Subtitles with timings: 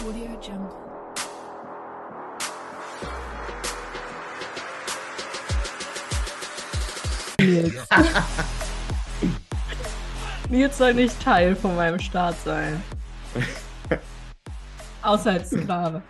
[0.00, 0.70] Audio Jungle.
[7.40, 7.88] Nils.
[10.48, 12.80] Nils soll nicht Teil von meinem Start sein.
[15.02, 16.00] Außer als Sklave.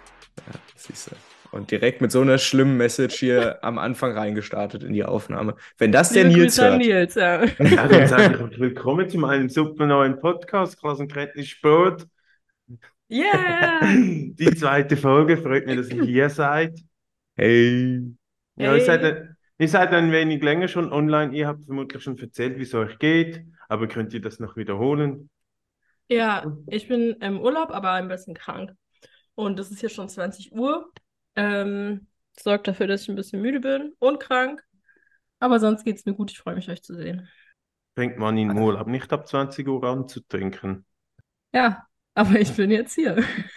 [0.76, 1.56] Siehst du.
[1.56, 5.56] Und direkt mit so einer schlimmen Message hier am Anfang reingestartet in die Aufnahme.
[5.78, 6.82] Wenn das der Liebe Nils Grüße an hört.
[6.82, 7.44] Nils, ja.
[7.44, 12.06] Ja, dann sage ich willkommen zu meinem super neuen Podcast, Klassenkenntnis Sport.
[13.08, 13.80] Yeah!
[14.38, 16.78] Die zweite Folge, freut mich, dass ihr hier seid.
[17.36, 18.02] Hey.
[18.56, 18.78] Ja, Hey.
[18.80, 22.58] ihr seid, ein- ihr seid ein wenig länger schon online, ihr habt vermutlich schon erzählt,
[22.58, 25.30] wie es euch geht, aber könnt ihr das noch wiederholen?
[26.08, 28.72] Ja, ich bin im Urlaub, aber ein bisschen krank.
[29.34, 30.90] Und es ist jetzt schon 20 Uhr.
[31.36, 34.62] Ähm, sorgt dafür, dass ich ein bisschen müde bin und krank.
[35.38, 36.30] Aber sonst geht es mir gut.
[36.32, 37.28] Ich freue mich, euch zu sehen.
[37.94, 40.84] Fängt man in Urlaub nicht ab 20 Uhr an zu trinken?
[41.52, 41.86] Ja,
[42.18, 43.22] aber ich bin jetzt hier.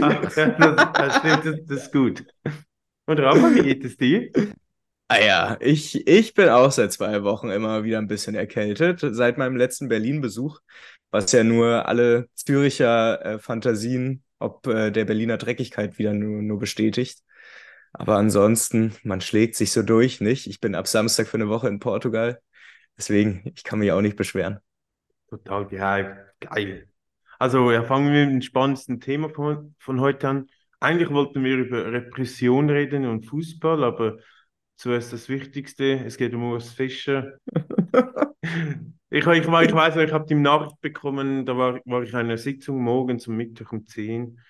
[0.00, 2.24] Ach, das, das stimmt, das, das ist gut.
[3.06, 4.30] Und Rafa, wie geht es dir?
[5.08, 9.00] Ah ja, ich, ich bin auch seit zwei Wochen immer wieder ein bisschen erkältet.
[9.00, 10.60] Seit meinem letzten Berlin-Besuch,
[11.10, 16.58] was ja nur alle Züricher äh, Fantasien ob äh, der Berliner Dreckigkeit wieder nur, nur
[16.58, 17.20] bestätigt.
[17.92, 20.46] Aber ansonsten, man schlägt sich so durch, nicht?
[20.46, 22.40] Ich bin ab Samstag für eine Woche in Portugal.
[22.96, 24.58] Deswegen, ich kann mich auch nicht beschweren.
[25.28, 26.88] Total gehypt, geil.
[27.42, 30.46] Also, ja, fangen wir mit dem spannendsten Thema von, von heute an.
[30.78, 34.18] Eigentlich wollten wir über Repression reden und Fußball, aber
[34.76, 37.38] zuerst das Wichtigste, es geht um Urs Fischer.
[39.14, 42.16] Ich, ich, ich weiß noch, ich habe die Nachricht bekommen, da war, war ich in
[42.16, 44.40] einer Sitzung morgens um Mittag um 10.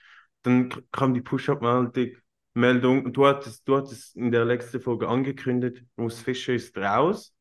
[0.43, 2.17] Dann kam die Push-Up-Meldung,
[2.55, 7.35] Meldung, du hattest, du hattest in der letzten Folge angekündigt, Urs Fischer ist raus.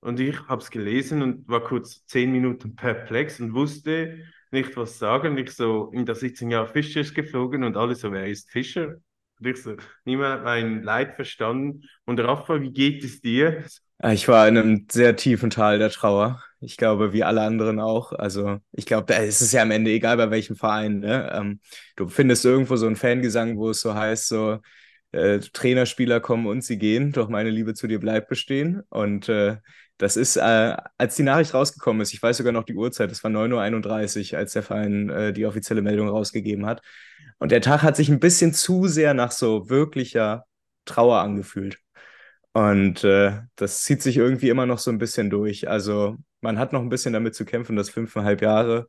[0.00, 4.22] Und ich habe es gelesen und war kurz zehn Minuten perplex und wusste
[4.52, 5.36] nicht, was sagen.
[5.38, 8.96] Ich so in der Sitzung, ja, Fischer ist geflogen und alle so, wer ist Fischer?
[9.40, 11.82] Und ich so, niemand hat mein Leid verstanden.
[12.04, 13.64] Und Rafa, wie geht es dir?
[13.98, 16.42] Ah, Ich war in einem sehr tiefen Tal der Trauer.
[16.60, 18.12] Ich glaube, wie alle anderen auch.
[18.12, 21.30] Also, ich glaube, da ist es ja am Ende egal, bei welchem Verein, ne?
[21.32, 21.60] Ähm,
[21.96, 24.58] du findest irgendwo so einen Fangesang, wo es so heißt, so,
[25.12, 28.82] äh, Trainer, Spieler kommen und sie gehen, doch meine Liebe zu dir bleibt bestehen.
[28.90, 29.58] Und äh,
[29.98, 33.22] das ist, äh, als die Nachricht rausgekommen ist, ich weiß sogar noch die Uhrzeit, es
[33.22, 36.82] war 9.31 Uhr, als der Verein äh, die offizielle Meldung rausgegeben hat.
[37.38, 40.44] Und der Tag hat sich ein bisschen zu sehr nach so wirklicher
[40.84, 41.78] Trauer angefühlt.
[42.52, 45.68] Und äh, das zieht sich irgendwie immer noch so ein bisschen durch.
[45.68, 48.88] Also man hat noch ein bisschen damit zu kämpfen, dass fünfeinhalb Jahre,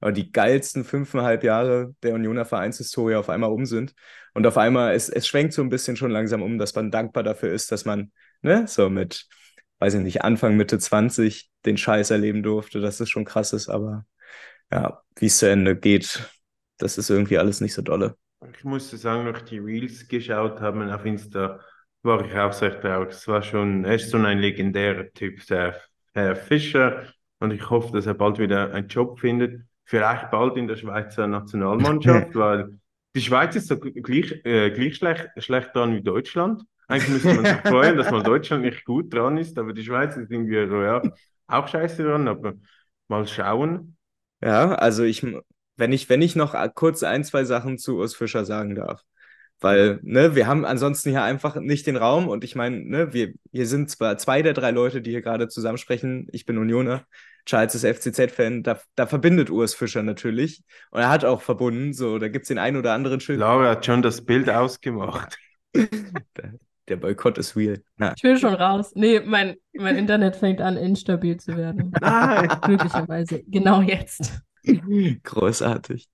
[0.00, 3.94] äh, die geilsten fünfeinhalb Jahre der Unioner Vereinshistorie auf einmal um sind.
[4.34, 7.22] Und auf einmal, es, es schwenkt so ein bisschen schon langsam um, dass man dankbar
[7.22, 9.28] dafür ist, dass man, ne, so mit,
[9.84, 13.68] weiß ich nicht, Anfang, Mitte 20 den Scheiß erleben durfte, dass es schon krass ist.
[13.68, 14.06] Aber
[14.72, 16.26] ja, wie es zu Ende geht,
[16.78, 18.16] das ist irgendwie alles nicht so dolle.
[18.56, 21.60] Ich musste sagen, noch die Reels geschaut haben auf Insta,
[22.02, 23.10] war ich auch sehr traurig.
[23.10, 25.78] Es war schon, er ist schon ein legendärer Typ, der
[26.14, 27.04] Herr Fischer.
[27.40, 29.66] Und ich hoffe, dass er bald wieder einen Job findet.
[29.84, 32.78] Vielleicht bald in der Schweizer Nationalmannschaft, weil
[33.14, 36.62] die Schweiz ist so gleich, äh, gleich schlecht, schlecht dran wie Deutschland.
[36.88, 40.16] Eigentlich müsste man sich freuen, dass mal Deutschland nicht gut dran ist, aber die Schweiz
[40.16, 41.02] ist irgendwie so, ja,
[41.46, 42.54] auch scheiße dran, aber
[43.08, 43.96] mal schauen.
[44.42, 45.26] Ja, also ich,
[45.76, 49.02] wenn ich, wenn ich noch kurz ein, zwei Sachen zu Urs Fischer sagen darf.
[49.60, 53.32] Weil, ne, wir haben ansonsten hier einfach nicht den Raum und ich meine, ne, wir,
[53.52, 56.28] hier sind zwar zwei der drei Leute, die hier gerade zusammensprechen.
[56.32, 57.06] Ich bin Unioner,
[57.46, 60.64] Charles ist FCZ-Fan, da, da verbindet Urs Fischer natürlich.
[60.90, 63.38] Und er hat auch verbunden, so, da gibt's den einen oder anderen Schild.
[63.38, 65.38] Laura hat schon das Bild ausgemacht.
[66.88, 67.82] Der, Boykott ist real.
[67.96, 68.92] Na, Ich will schon raus.
[68.94, 71.92] Nee, mein, mein Internet fängt an, instabil zu werden.
[72.00, 72.48] Nein.
[72.62, 73.42] Glücklicherweise.
[73.46, 74.42] Genau jetzt.
[75.22, 76.08] großartig.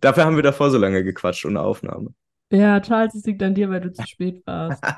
[0.00, 2.14] Dafür haben wir davor so lange gequatscht ohne Aufnahme.
[2.50, 4.82] Ja, Charles, es liegt an dir, weil du zu spät warst.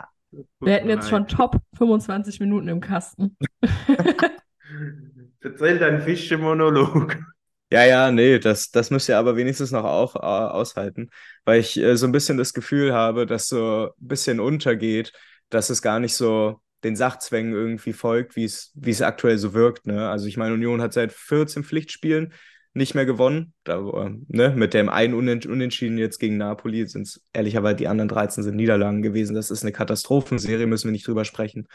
[0.60, 3.36] Wir hätten jetzt schon top 25 Minuten im Kasten.
[5.40, 7.16] Erzähl deinen Fischermonolog.
[7.76, 11.10] Ja, ja, nee, das, das müsst ihr aber wenigstens noch auf, äh, aushalten,
[11.44, 15.12] weil ich äh, so ein bisschen das Gefühl habe, dass so ein bisschen untergeht,
[15.50, 19.86] dass es gar nicht so den Sachzwängen irgendwie folgt, wie es, aktuell so wirkt.
[19.86, 20.08] Ne?
[20.08, 22.32] Also ich meine, Union hat seit 14 Pflichtspielen
[22.72, 23.52] nicht mehr gewonnen.
[23.64, 24.54] Da, äh, ne?
[24.56, 28.56] Mit dem einen Unen Unentschieden jetzt gegen Napoli sind es ehrlicherweise die anderen 13 sind
[28.56, 29.34] Niederlagen gewesen.
[29.34, 31.68] Das ist eine Katastrophenserie, müssen wir nicht drüber sprechen.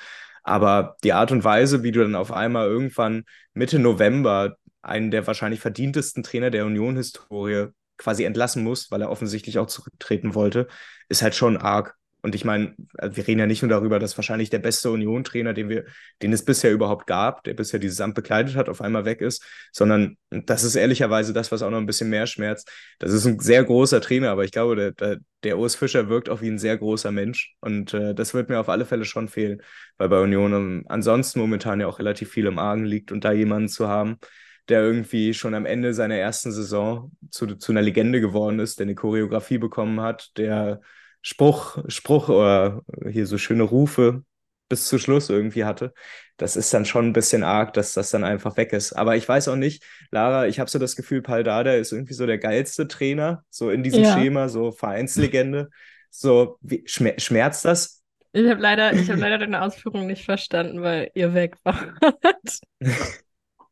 [0.43, 5.27] Aber die Art und Weise, wie du dann auf einmal irgendwann Mitte November einen der
[5.27, 7.67] wahrscheinlich verdientesten Trainer der Union-Historie
[7.97, 10.67] quasi entlassen musst, weil er offensichtlich auch zurücktreten wollte,
[11.07, 11.95] ist halt schon arg.
[12.23, 15.83] Und ich meine, wir reden ja nicht nur darüber, dass wahrscheinlich der beste Union-Trainer, den
[16.21, 19.43] den es bisher überhaupt gab, der bisher dieses Amt bekleidet hat, auf einmal weg ist,
[19.71, 22.69] sondern das ist ehrlicherweise das, was auch noch ein bisschen mehr schmerzt.
[22.99, 26.29] Das ist ein sehr großer Trainer, aber ich glaube, der, der, der Urs Fischer wirkt
[26.29, 27.55] auch wie ein sehr großer Mensch.
[27.59, 29.63] Und äh, das wird mir auf alle Fälle schon fehlen,
[29.97, 33.31] weil bei Union um, ansonsten momentan ja auch relativ viel im Argen liegt und da
[33.31, 34.19] jemanden zu haben,
[34.69, 38.85] der irgendwie schon am Ende seiner ersten Saison zu, zu einer Legende geworden ist, der
[38.85, 40.81] eine Choreografie bekommen hat, der
[41.21, 44.23] Spruch, Spruch oder hier so schöne Rufe
[44.69, 45.93] bis zu Schluss irgendwie hatte.
[46.37, 48.93] Das ist dann schon ein bisschen arg, dass das dann einfach weg ist.
[48.93, 52.13] Aber ich weiß auch nicht, Lara, ich habe so das Gefühl, Paul Dada ist irgendwie
[52.13, 54.17] so der geilste Trainer, so in diesem ja.
[54.17, 55.69] Schema, so Vereinslegende.
[56.09, 58.01] So, wie, schmer schmerzt das?
[58.33, 61.93] Ich habe leider, hab leider deine Ausführung nicht verstanden, weil ihr weg wart.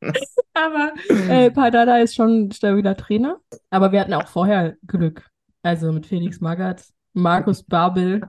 [0.66, 0.94] aber
[1.30, 3.40] äh, Pardada ist schon ein stabiler Trainer.
[3.70, 5.26] Aber wir hatten auch vorher Glück.
[5.62, 8.22] Also mit Felix Magath, Markus Babel.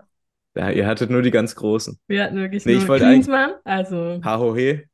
[0.57, 1.99] Ja, ihr hattet nur die ganz Großen.
[2.09, 3.53] Wir hatten wirklich nee, nur ich wollte Klinsmann.
[3.65, 4.21] Also.
[4.25, 4.85] Hahohe.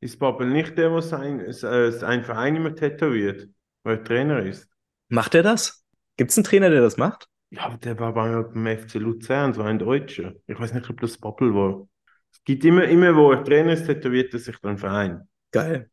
[0.00, 3.48] Ist Babel nicht der, was ein, äh, ein Verein immer tätowiert,
[3.82, 4.68] weil er Trainer ist?
[5.08, 5.84] Macht er das?
[6.18, 7.28] Gibt es einen Trainer, der das macht?
[7.50, 10.34] Ja, aber der war beim FC Luzern, so ein Deutscher.
[10.46, 11.88] Ich weiß nicht, ob das Babel war.
[12.32, 15.26] Es gibt immer, immer wo er Trainer ist, tätowiert er sich dann Verein.
[15.52, 15.90] Geil.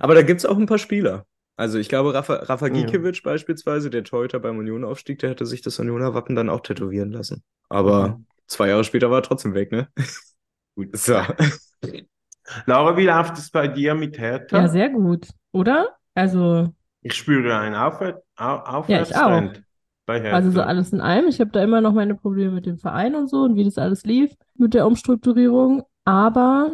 [0.00, 1.26] Aber da gibt es auch ein paar Spieler.
[1.56, 3.30] Also ich glaube, Rafa, Rafa Gikiewicz ja.
[3.30, 7.44] beispielsweise, der Torhüter beim Union-Aufstieg, der hätte sich das Unioner-Wappen dann auch tätowieren lassen.
[7.68, 8.26] Aber mhm.
[8.46, 9.88] zwei Jahre später war er trotzdem weg, ne?
[10.74, 10.88] gut.
[10.96, 11.20] So.
[12.66, 14.58] Laura, wie läuft es bei dir mit Hertha?
[14.58, 15.96] Ja, sehr gut, oder?
[16.14, 16.74] Also.
[17.00, 19.62] Ich spüre einen Aufwär Aufwärtstrend ja,
[20.06, 20.36] bei Hertha.
[20.36, 21.28] Also so alles in allem.
[21.28, 23.78] Ich habe da immer noch meine Probleme mit dem Verein und so und wie das
[23.78, 25.84] alles lief mit der Umstrukturierung.
[26.04, 26.72] Aber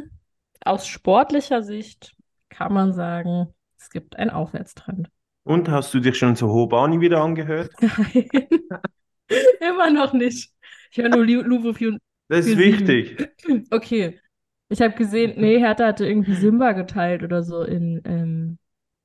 [0.65, 2.15] aus sportlicher Sicht
[2.61, 5.09] kann man sagen, es gibt einen Aufwärtstrend.
[5.45, 7.71] Und hast du dich schon zu Hobani wieder angehört?
[7.81, 8.29] Nein,
[9.61, 10.53] immer noch nicht.
[10.91, 11.97] Ich höre nur Luvo für
[12.29, 13.31] Das ist wichtig.
[13.71, 14.21] Okay.
[14.69, 18.59] Ich habe gesehen, nee, Hertha hatte irgendwie Simba geteilt oder so in ähm,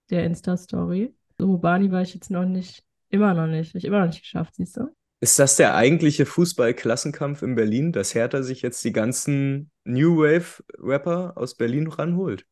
[0.10, 1.16] der Insta-Story.
[1.40, 3.69] So Hobani war ich jetzt noch nicht, immer noch nicht.
[3.69, 4.90] Hab ich immer noch nicht geschafft, siehst du?
[5.22, 11.38] Ist das der eigentliche Fußball-Klassenkampf in Berlin, dass Hertha sich jetzt die ganzen New Wave-Rapper
[11.38, 12.46] aus Berlin ranholt?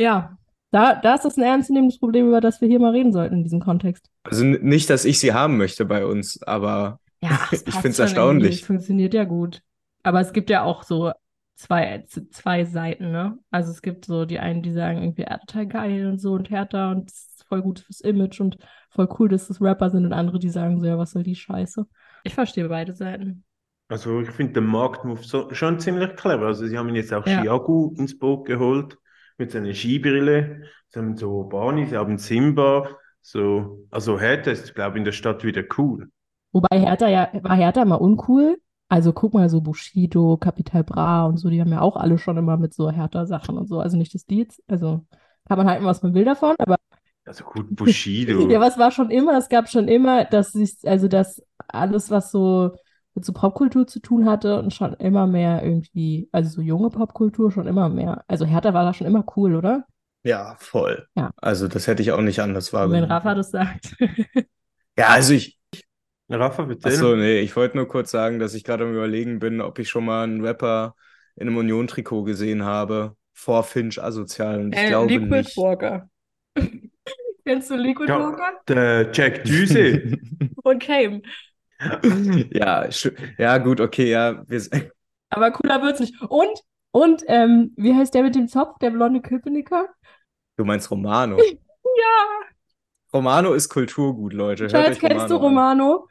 [0.00, 0.38] Ja,
[0.70, 3.42] da, da ist das ein ernstzunehmendes Problem, über das wir hier mal reden sollten in
[3.42, 4.08] diesem Kontext.
[4.22, 8.62] Also nicht, dass ich sie haben möchte bei uns, aber ja, ich finde es erstaunlich.
[8.62, 9.60] Es funktioniert ja gut.
[10.02, 11.12] Aber es gibt ja auch so
[11.54, 13.38] zwei, zwei Seiten, ne?
[13.50, 16.48] Also es gibt so die einen, die sagen irgendwie, er total geil und so und
[16.48, 18.56] härter und es ist voll gut fürs Image und
[18.88, 21.36] voll cool, dass das Rapper sind und andere, die sagen so, ja, was soll die
[21.36, 21.86] Scheiße?
[22.24, 23.44] Ich verstehe beide Seiten.
[23.88, 26.46] Also ich finde den Marktmove so, schon ziemlich clever.
[26.46, 27.42] Also sie haben jetzt auch ja.
[27.42, 28.96] Chiago ins Boot geholt
[29.40, 30.62] mit seiner Skibrille.
[30.88, 32.88] Sie haben so Barney, sie haben Simba.
[33.20, 36.10] So, also Hertha ist, glaube ich, in der Stadt wieder cool.
[36.52, 38.58] Wobei Hertha ja, war Hertha immer uncool?
[38.88, 42.36] Also guck mal, so Bushido, Capital Bra und so, die haben ja auch alle schon
[42.36, 43.78] immer mit so Hertha-Sachen und so.
[43.78, 45.06] Also nicht das Lied, also
[45.46, 46.76] kann man halten, was man will davon, aber.
[47.24, 48.48] Also gut, Bushido.
[48.50, 49.38] ja, was war schon immer?
[49.38, 52.72] Es gab schon immer, dass sich, also dass alles, was so
[53.20, 57.52] mit so Popkultur zu tun hatte und schon immer mehr irgendwie, also so junge Popkultur
[57.52, 58.24] schon immer mehr.
[58.28, 59.84] Also Hertha war da schon immer cool, oder?
[60.22, 61.06] Ja, voll.
[61.14, 61.30] Ja.
[61.36, 63.02] Also das hätte ich auch nicht anders wahrgenommen.
[63.02, 63.94] Wenn Rafa das sagt.
[64.98, 65.58] ja, also ich.
[66.30, 66.88] Rafa, bitte.
[66.88, 69.90] Achso, nee, ich wollte nur kurz sagen, dass ich gerade am überlegen bin, ob ich
[69.90, 70.94] schon mal einen Rapper
[71.36, 73.16] in einem Union-Trikot gesehen habe.
[73.34, 74.60] Vor Finch asozial.
[74.60, 75.56] Und ich äh, glaube Liquid nicht.
[75.58, 76.08] Walker.
[77.44, 78.52] Kennst du Liquid ja, Walker?
[78.66, 80.16] Der Jack Düse.
[80.62, 81.20] und Came.
[82.52, 82.88] ja,
[83.38, 84.42] ja, gut, okay, ja.
[84.46, 84.60] Wir...
[85.30, 86.20] Aber cooler wird's nicht.
[86.22, 86.60] Und,
[86.90, 89.88] und, ähm, wie heißt der mit dem Zopf, der blonde Köpenicker?
[90.56, 91.38] Du meinst Romano?
[91.38, 92.40] ja.
[93.12, 94.68] Romano ist Kulturgut, Leute.
[94.68, 95.94] Schatz, kennst Romano du Romano?
[95.94, 96.10] An.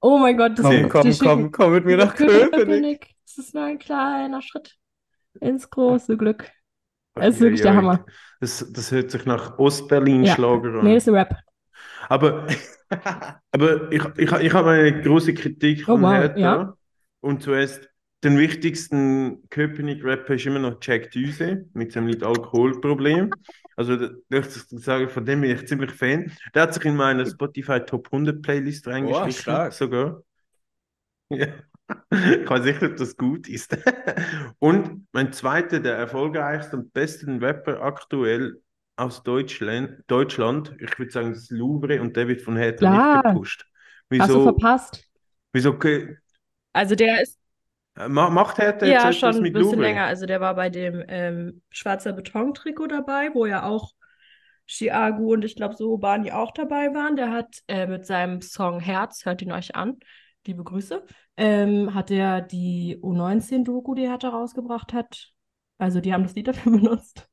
[0.00, 2.52] Oh mein Gott, das komm, ist komm, komm, komm mit mir nach Köpenick.
[2.52, 3.14] Köpenick.
[3.24, 4.76] Das ist nur ein kleiner Schritt
[5.40, 6.50] ins große Glück.
[7.14, 8.04] Das ist wirklich der Hammer.
[8.40, 10.78] Das, das hört sich nach Ostberlin-Schlager ja.
[10.78, 10.84] an.
[10.84, 11.34] Nee, das ist Rap.
[12.08, 12.46] Aber
[13.52, 16.38] Aber ich, ich, ich habe eine große Kritik oh, an wow, Hertha.
[16.38, 16.74] Ja.
[17.20, 17.88] Und zuerst,
[18.24, 23.30] den wichtigsten Köpenick-Rapper ist immer noch Jack Düse mit seinem Lied Alkoholproblem.
[23.76, 26.32] Also, da ich sagen, von dem bin ich ziemlich Fan.
[26.54, 29.66] Der hat sich in meiner Spotify Top 100 Playlist reingeschrieben.
[29.66, 30.22] Oh, sogar.
[31.30, 31.46] Ja.
[32.12, 33.74] Ich weiß nicht, ob das gut ist.
[34.58, 38.60] und mein zweiter, der erfolgreichste und besten Rapper aktuell
[38.98, 43.14] aus Deutschland, Deutschland, ich würde sagen, das Louvre und der wird von Hertha ja.
[43.14, 43.66] nicht gepusht.
[44.10, 45.04] Wieso, Hast du verpasst?
[45.52, 45.70] Wieso?
[45.70, 46.16] Okay,
[46.72, 47.38] also der ist.
[47.96, 49.80] Äh, macht Hertha jetzt ja, schon ein bisschen Louvre?
[49.80, 50.04] länger.
[50.04, 53.92] Also der war bei dem ähm, Schwarzer Beton-Trikot dabei, wo ja auch
[54.66, 57.16] Chiagu und ich glaube so Bani auch dabei waren.
[57.16, 59.98] Der hat äh, mit seinem Song Herz, hört ihn euch an,
[60.46, 61.04] liebe Grüße,
[61.36, 65.30] ähm, hat er die U19-Doku, die Hertha rausgebracht hat.
[65.78, 67.27] Also die haben das Lied dafür benutzt.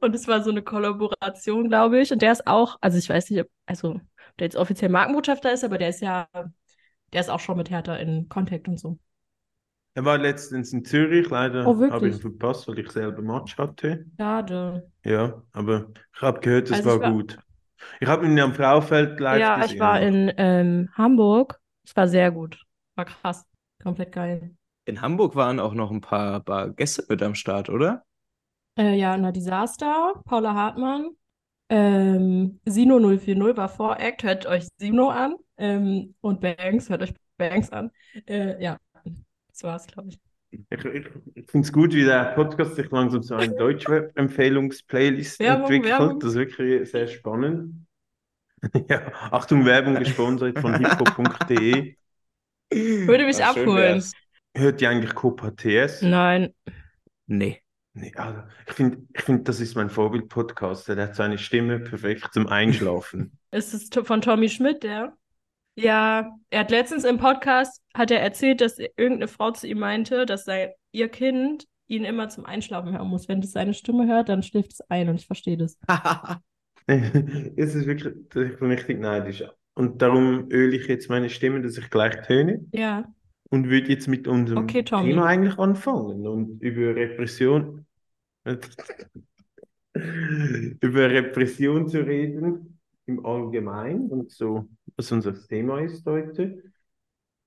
[0.00, 2.12] Und es war so eine Kollaboration, glaube ich.
[2.12, 4.00] Und der ist auch, also ich weiß nicht, ob, also ob
[4.38, 6.28] der jetzt offiziell Markenbotschafter ist, aber der ist ja,
[7.12, 8.98] der ist auch schon mit Hertha in Kontakt und so.
[9.94, 13.56] Er war letztens in Zürich, leider Oh, habe ich ihn verpasst, weil ich selber Match
[13.56, 14.04] hatte.
[14.18, 14.90] Schade.
[15.04, 17.38] Ja, aber ich habe gehört, es Also war ich war, gut.
[18.00, 20.00] Ich habe ihn am Fraufeld live ja, ich gesehen war auch.
[20.00, 21.60] in ähm, Hamburg.
[21.84, 22.64] Es war sehr gut.
[22.94, 23.44] War krass.
[23.82, 24.54] Komplett geil.
[24.84, 28.04] In Hamburg waren auch noch ein paar, paar Gäste mit am Start, oder?
[28.78, 31.10] Äh, ja, na, Disaster, Paula Hartmann,
[31.68, 35.36] ähm, Sino 040 war Voract, hört euch Sino an.
[35.58, 37.90] Ähm, und Banks, hört euch Banks an.
[38.26, 38.78] Äh, ja,
[39.50, 40.18] das war's, glaube ich.
[40.50, 45.62] Ich, ich, ich finde es gut, wie der Podcast sich langsam zu einer Deutschrap-Empfehlungs-Playlist Werbung,
[45.70, 45.98] entwickelt.
[45.98, 46.20] Werbung.
[46.20, 47.86] Das ist wirklich sehr spannend.
[48.88, 51.96] Ja, Achtung, Werbung gesponsert von hiphop.de.
[52.70, 54.04] Würde mich Ah, schön abholen.
[54.54, 56.02] Hört ihr eigentlich Copa TS?
[56.02, 56.52] Nein.
[57.26, 57.61] Nee.
[57.94, 60.88] Nee, also ich finde, ich find, das ist mein Vorbild-Podcast.
[60.88, 63.38] Der hat seine Stimme perfekt zum Einschlafen.
[63.50, 65.12] Ist es von Tommy Schmidt, der?
[65.74, 70.24] Ja, er hat letztens im Podcast, hat er erzählt, dass irgendeine Frau zu ihm meinte,
[70.24, 73.28] dass sein, ihr Kind ihn immer zum Einschlafen hören muss.
[73.28, 75.78] Wenn es seine Stimme hört, dann schläft es ein und ich verstehe das.
[76.84, 79.44] Es ist wirklich, ich bin richtig neidisch.
[79.74, 82.66] Und darum öle ich jetzt meine Stimme, dass ich gleich töne.
[82.72, 83.04] Ja,
[83.52, 87.84] Und würde jetzt mit unserem okay, Thema eigentlich anfangen und über Repression,
[90.80, 96.62] über Repression zu reden im Allgemeinen und so, was unser Thema ist heute.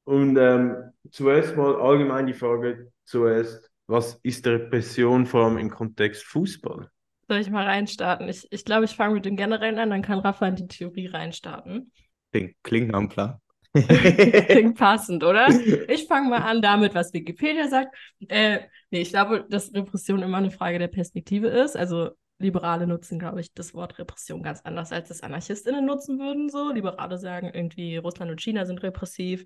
[0.04, 0.76] Und ähm,
[1.10, 6.88] zuerst mal allgemein die Frage zuerst, was ist Repression vor allem im Kontext Fußball?
[7.28, 8.30] Soll ich mal reinstarten?
[8.30, 11.08] Ich, ich glaube, ich fange mit dem Generellen an, dann kann Rafa in die Theorie
[11.08, 11.92] reinstarten.
[12.32, 13.40] Klingt, klingt einem Plan.
[14.48, 15.50] Klingt passend, oder?
[15.90, 17.96] Ich fange mal an damit, was Wikipedia sagt.
[18.30, 21.76] Äh, nee, ich glaube, dass Repression immer eine Frage der Perspektive ist.
[21.76, 26.50] Also Liberale nutzen, glaube ich, das Wort Repression ganz anders, als das AnarchistInnen nutzen würden.
[26.50, 26.72] So.
[26.72, 29.46] Liberale sagen irgendwie, Russland und China sind repressiv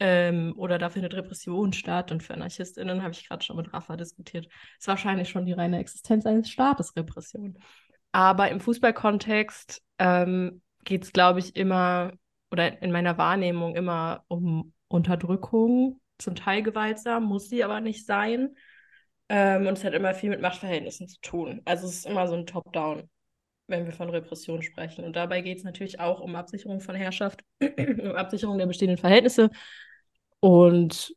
[0.00, 2.10] ähm, oder da findet Repression statt.
[2.10, 4.48] Und für AnarchistInnen habe ich gerade schon mit Rafa diskutiert.
[4.78, 7.58] Ist wahrscheinlich schon die reine Existenz eines Staates Repression.
[8.10, 12.12] Aber im Fußballkontext ähm, geht es, glaube ich, immer
[12.50, 18.56] oder in meiner Wahrnehmung immer um Unterdrückung, zum Teil gewaltsam, muss sie aber nicht sein.
[19.28, 21.60] Ähm, und es hat immer viel mit Machtverhältnissen zu tun.
[21.64, 23.08] Also es ist immer so ein Top-Down,
[23.66, 25.04] wenn wir von Repression sprechen.
[25.04, 29.50] Und dabei geht es natürlich auch um Absicherung von Herrschaft, um Absicherung der bestehenden Verhältnisse.
[30.40, 31.14] Und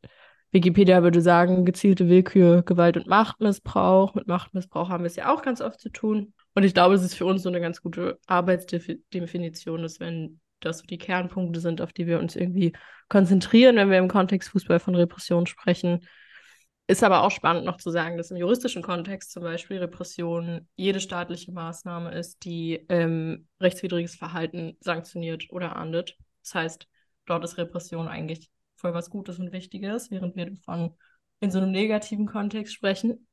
[0.51, 4.13] Wikipedia würde sagen, gezielte Willkür, Gewalt und Machtmissbrauch.
[4.15, 6.33] Mit Machtmissbrauch haben wir es ja auch ganz oft zu tun.
[6.53, 10.79] Und ich glaube, es ist für uns so eine ganz gute Arbeitsdefinition, dass wenn das
[10.79, 12.73] so die Kernpunkte sind, auf die wir uns irgendwie
[13.09, 16.07] konzentrieren, wenn wir im Kontext Fußball von Repression sprechen.
[16.87, 20.99] Ist aber auch spannend noch zu sagen, dass im juristischen Kontext zum Beispiel Repression jede
[20.99, 26.17] staatliche Maßnahme ist, die ähm, rechtswidriges Verhalten sanktioniert oder ahndet.
[26.43, 26.87] Das heißt,
[27.25, 30.95] dort ist Repression eigentlich voll was Gutes und Wichtiges, während wir davon
[31.39, 33.27] in so einem negativen Kontext sprechen.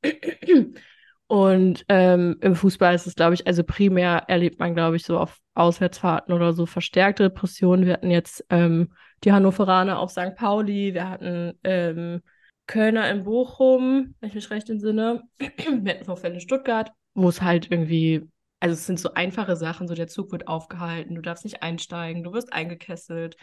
[1.29, 5.19] Und ähm, im Fußball ist es, glaube ich, also primär erlebt man, glaube ich, so
[5.19, 7.85] auf Auswärtsfahrten oder so verstärkte Repressionen.
[7.85, 8.93] Wir hatten jetzt ähm,
[9.23, 10.33] die Hannoveraner auf St.
[10.35, 12.23] Pauli, wir hatten ähm,
[12.65, 15.21] Kölner in Bochum, wenn ich mich recht entsinne.
[15.37, 18.27] wir hatten Vorfälle in Stuttgart, wo es halt irgendwie,
[18.59, 22.23] also es sind so einfache Sachen, so der Zug wird aufgehalten, du darfst nicht einsteigen,
[22.23, 23.37] du wirst eingekesselt,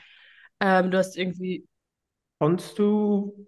[0.58, 1.68] ähm, du hast irgendwie
[2.38, 3.46] Kannst du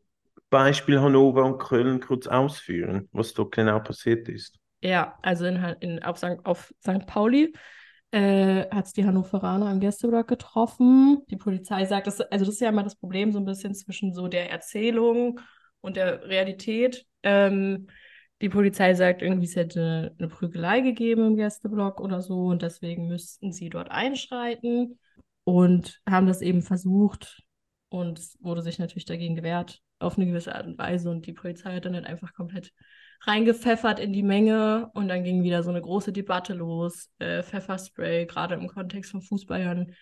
[0.51, 4.59] Beispiel Hannover und Köln kurz ausführen, was dort genau passiert ist?
[4.81, 6.39] Ja, also in, in, auf, St.
[6.45, 7.07] auf St.
[7.07, 7.53] Pauli
[8.11, 11.23] äh, hat es die Hannoveraner am Gästeblock getroffen.
[11.31, 14.15] Die Polizei sagt, das, also das ist ja immer das Problem so ein bisschen zwischen
[14.15, 15.41] so der Erzählung
[15.81, 17.07] und der Realität.
[17.23, 17.89] Ähm,
[18.41, 23.09] die Polizei sagt irgendwie, es hätte eine, Prügelei gegeben im Gästeblock oder so und deswegen
[23.09, 24.99] müssten sie dort einschreiten
[25.45, 27.43] und haben das eben versucht
[27.89, 31.75] und wurde sich natürlich dagegen gewehrt auf eine gewisse Art und Weise und die Polizei
[31.75, 32.73] hat dann halt einfach komplett
[33.23, 37.11] reingepfeffert in die Menge und dann ging wieder so eine große Debatte los.
[37.19, 39.93] Äh, Pfefferspray, gerade im Kontext von Fußballern,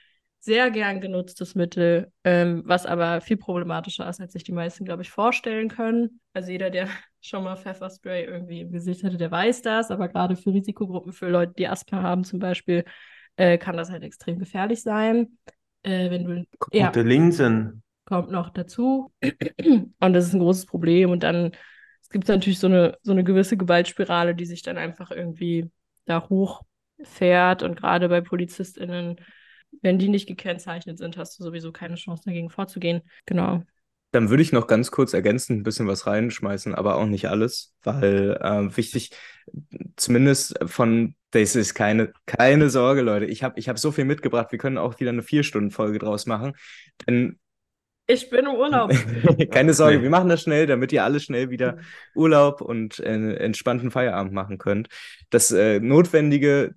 [0.41, 5.03] sehr gern genutztes Mittel, ähm, was aber viel problematischer ist, als sich die meisten, glaube
[5.03, 6.21] ich, vorstellen können.
[6.35, 6.89] Also jeder, der
[7.21, 11.29] schon mal Pfefferspray irgendwie im Gesicht hatte, der weiß das, aber gerade für Risikogruppen, für
[11.29, 12.85] Leute, die Asthma haben zum Beispiel,
[13.37, 15.39] äh, kann das halt extrem gefährlich sein.
[15.83, 17.83] Äh, wenn du, ja, Unter Linsen.
[18.07, 19.13] Kommt noch dazu.
[20.01, 21.11] Und das ist ein großes Problem.
[21.11, 21.53] Und dann
[22.01, 25.71] es gibt natürlich so eine, so eine gewisse Gewaltspirale, die sich dann einfach irgendwie
[26.07, 27.63] da hochfährt.
[27.63, 29.17] Und gerade bei PolizistInnen
[29.83, 33.03] wenn die nicht gekennzeichnet sind, hast du sowieso keine Chance dagegen vorzugehen.
[33.27, 33.63] Genau.
[34.13, 37.75] Dann würde ich noch ganz kurz ergänzend ein bisschen was reinschmeißen, aber auch nicht alles,
[37.83, 39.11] weil äh, wichtig,
[39.97, 43.27] zumindest von, das ist keine, keine Sorge, Leute.
[43.27, 46.55] Ich habe ich hab so viel mitgebracht, wir können auch wieder eine Vier-Stunden-Folge draus machen.
[47.07, 47.39] Denn
[48.07, 48.93] ich bin im Urlaub.
[49.51, 51.79] Keine Sorge, wir machen das schnell, damit ihr alle schnell wieder
[52.15, 54.89] Urlaub und äh, entspannten Feierabend machen könnt.
[55.31, 56.75] Das äh, notwendige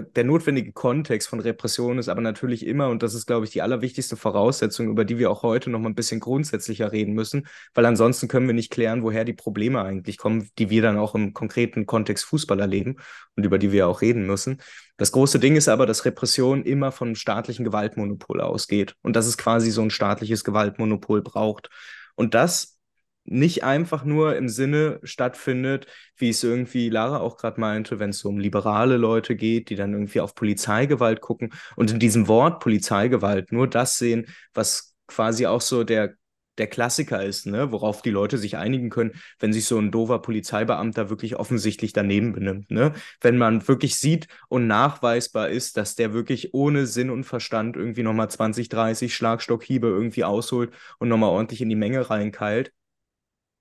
[0.00, 3.62] der notwendige Kontext von Repression ist aber natürlich immer, und das ist, glaube ich, die
[3.62, 7.84] allerwichtigste Voraussetzung, über die wir auch heute noch mal ein bisschen grundsätzlicher reden müssen, weil
[7.84, 11.34] ansonsten können wir nicht klären, woher die Probleme eigentlich kommen, die wir dann auch im
[11.34, 12.96] konkreten Kontext Fußball erleben
[13.36, 14.62] und über die wir auch reden müssen.
[14.96, 19.36] Das große Ding ist aber, dass Repression immer vom staatlichen Gewaltmonopol ausgeht und dass es
[19.36, 21.70] quasi so ein staatliches Gewaltmonopol braucht.
[22.14, 22.78] Und das
[23.24, 25.86] nicht einfach nur im Sinne stattfindet,
[26.16, 29.76] wie es irgendwie Lara auch gerade meinte, wenn es so um liberale Leute geht, die
[29.76, 35.46] dann irgendwie auf Polizeigewalt gucken und in diesem Wort Polizeigewalt nur das sehen, was quasi
[35.46, 36.14] auch so der
[36.58, 40.18] der Klassiker ist, ne, worauf die Leute sich einigen können, wenn sich so ein doofer
[40.18, 42.92] Polizeibeamter wirklich offensichtlich daneben benimmt, ne?
[43.20, 48.02] Wenn man wirklich sieht und nachweisbar ist, dass der wirklich ohne Sinn und Verstand irgendwie
[48.02, 52.72] nochmal 20, 30 Schlagstockhiebe irgendwie ausholt und nochmal ordentlich in die Menge reinkeilt,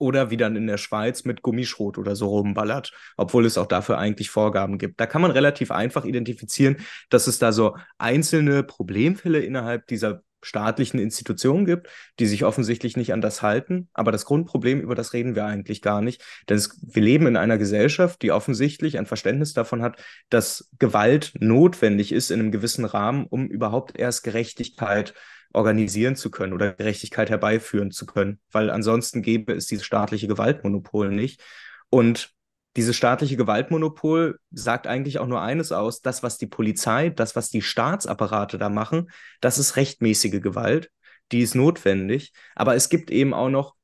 [0.02, 3.98] oder wie dann in der Schweiz mit Gummischrot oder so rumballert, obwohl es auch dafür
[4.00, 5.00] eigentlich Vorgaben gibt.
[5.00, 6.78] Da kann man relativ einfach identifizieren,
[7.10, 11.88] dass es da so einzelne Problemfälle innerhalb dieser staatlichen Institutionen gibt,
[12.20, 13.90] die sich offensichtlich nicht an das halten.
[13.94, 16.24] Aber das Grundproblem, über das reden wir eigentlich gar nicht.
[16.50, 21.34] Denn es, wir leben in einer Gesellschaft, die offensichtlich ein Verständnis davon hat, dass Gewalt
[21.40, 25.14] notwendig ist in einem gewissen Rahmen, um überhaupt erst Gerechtigkeit
[25.54, 31.12] organisieren zu können oder Gerechtigkeit herbeiführen zu können, weil ansonsten gäbe es dieses staatliche Gewaltmonopol
[31.12, 31.42] nicht.
[31.90, 32.34] Und
[32.78, 37.50] dieses staatliche Gewaltmonopol sagt eigentlich auch nur eines aus, das, was die Polizei, das, was
[37.50, 40.90] die Staatsapparate da machen, das ist rechtmäßige Gewalt,
[41.32, 43.76] die ist notwendig, aber es gibt eben auch noch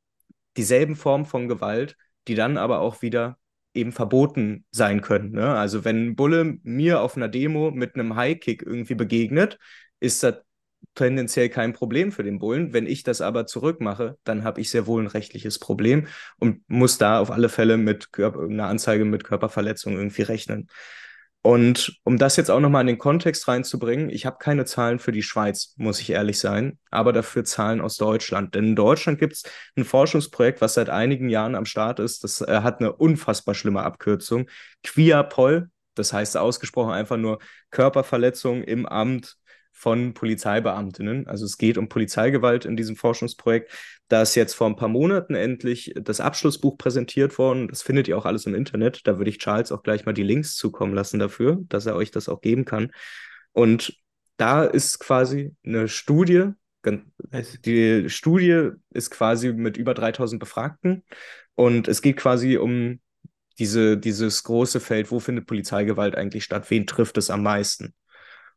[0.55, 1.97] dieselben Formen von Gewalt,
[2.27, 3.37] die dann aber auch wieder
[3.73, 5.31] eben verboten sein können.
[5.31, 5.55] Ne?
[5.55, 9.59] Also wenn ein Bulle mir auf einer Demo mit einem Highkick irgendwie begegnet,
[9.99, 10.35] ist das
[10.97, 12.73] tendenziell kein Problem für den Bullen.
[12.73, 16.07] Wenn ich das aber zurückmache, dann habe ich sehr wohl ein rechtliches Problem
[16.39, 20.67] und muss da auf alle Fälle mit Körper, einer Anzeige mit Körperverletzung irgendwie rechnen.
[21.43, 25.13] Und um das jetzt auch nochmal in den Kontext reinzubringen, ich habe keine Zahlen für
[25.13, 28.55] die Schweiz, muss ich ehrlich sein, aber dafür Zahlen aus Deutschland.
[28.55, 29.43] Denn in Deutschland gibt es
[29.77, 32.23] ein Forschungsprojekt, was seit einigen Jahren am Start ist.
[32.23, 34.49] Das äh, hat eine unfassbar schlimme Abkürzung.
[34.83, 39.37] QIAPOL, das heißt ausgesprochen einfach nur Körperverletzung im Amt
[39.77, 41.27] von Polizeibeamtinnen.
[41.27, 43.71] Also es geht um Polizeigewalt in diesem Forschungsprojekt.
[44.07, 47.67] Da ist jetzt vor ein paar Monaten endlich das Abschlussbuch präsentiert worden.
[47.67, 49.05] Das findet ihr auch alles im Internet.
[49.05, 52.09] Da würde ich Charles auch gleich mal die Links zukommen lassen dafür, dass er euch
[52.09, 52.91] das auch geben kann.
[53.51, 53.93] Und
[54.37, 61.03] da ist quasi eine Studie, die Studie ist quasi mit über 3000 Befragten
[61.53, 62.99] und es geht quasi um
[63.59, 67.93] diese, dieses große Feld, wo findet Polizeigewalt eigentlich statt, wen trifft es am meisten?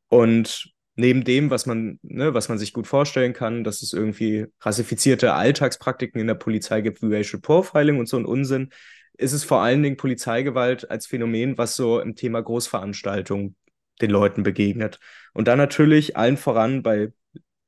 [0.09, 4.47] Und neben dem, was man, ne, was man sich gut vorstellen kann, dass es irgendwie
[4.61, 8.71] rassifizierte Alltagspraktiken in der Polizei gibt, wie Racial Profiling und so ein Unsinn,
[9.17, 13.57] ist es vor allen Dingen Polizeigewalt als Phänomen, was so im Thema Großveranstaltungen
[14.01, 14.99] den Leuten begegnet.
[15.33, 17.13] Und dann natürlich allen voran bei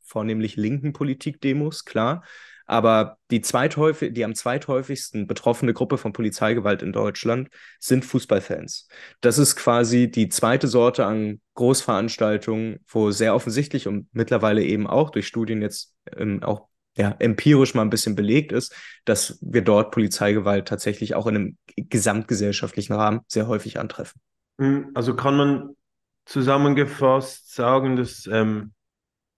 [0.00, 2.24] vornehmlich linken Politikdemos, klar,
[2.66, 7.48] aber die, zweithäufig, die am zweithäufigsten betroffene Gruppe von Polizeigewalt in Deutschland
[7.78, 8.88] sind Fußballfans.
[9.20, 15.10] Das ist quasi die zweite Sorte an Großveranstaltungen, wo sehr offensichtlich und mittlerweile eben auch
[15.10, 19.92] durch Studien jetzt ähm, auch ja, empirisch mal ein bisschen belegt ist, dass wir dort
[19.92, 24.20] Polizeigewalt tatsächlich auch in einem gesamtgesellschaftlichen Rahmen sehr häufig antreffen.
[24.58, 25.76] Hm, also kann man
[26.24, 28.72] zusammengefasst sagen, dass ähm,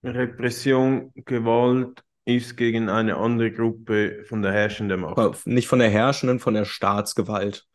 [0.03, 5.47] Repression, Gewalt ist gegen eine andere Gruppe von der herrschenden Macht.
[5.47, 7.67] Nicht von der herrschenden, von der Staatsgewalt.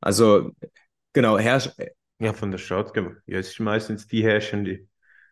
[0.00, 0.50] Also,
[1.12, 1.70] genau, Herrsch.
[2.18, 3.18] Ja, von der Staatsgewalt.
[3.26, 4.80] Ja, es ist meistens die Herrschende.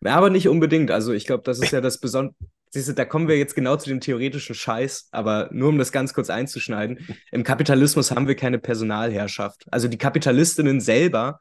[0.05, 0.91] Aber nicht unbedingt.
[0.91, 2.35] Also, ich glaube, das ist ja das Besondere.
[2.73, 5.91] Siehst du, da kommen wir jetzt genau zu dem theoretischen Scheiß, aber nur um das
[5.91, 7.05] ganz kurz einzuschneiden.
[7.33, 9.67] Im Kapitalismus haben wir keine Personalherrschaft.
[9.73, 11.41] Also die Kapitalistinnen selber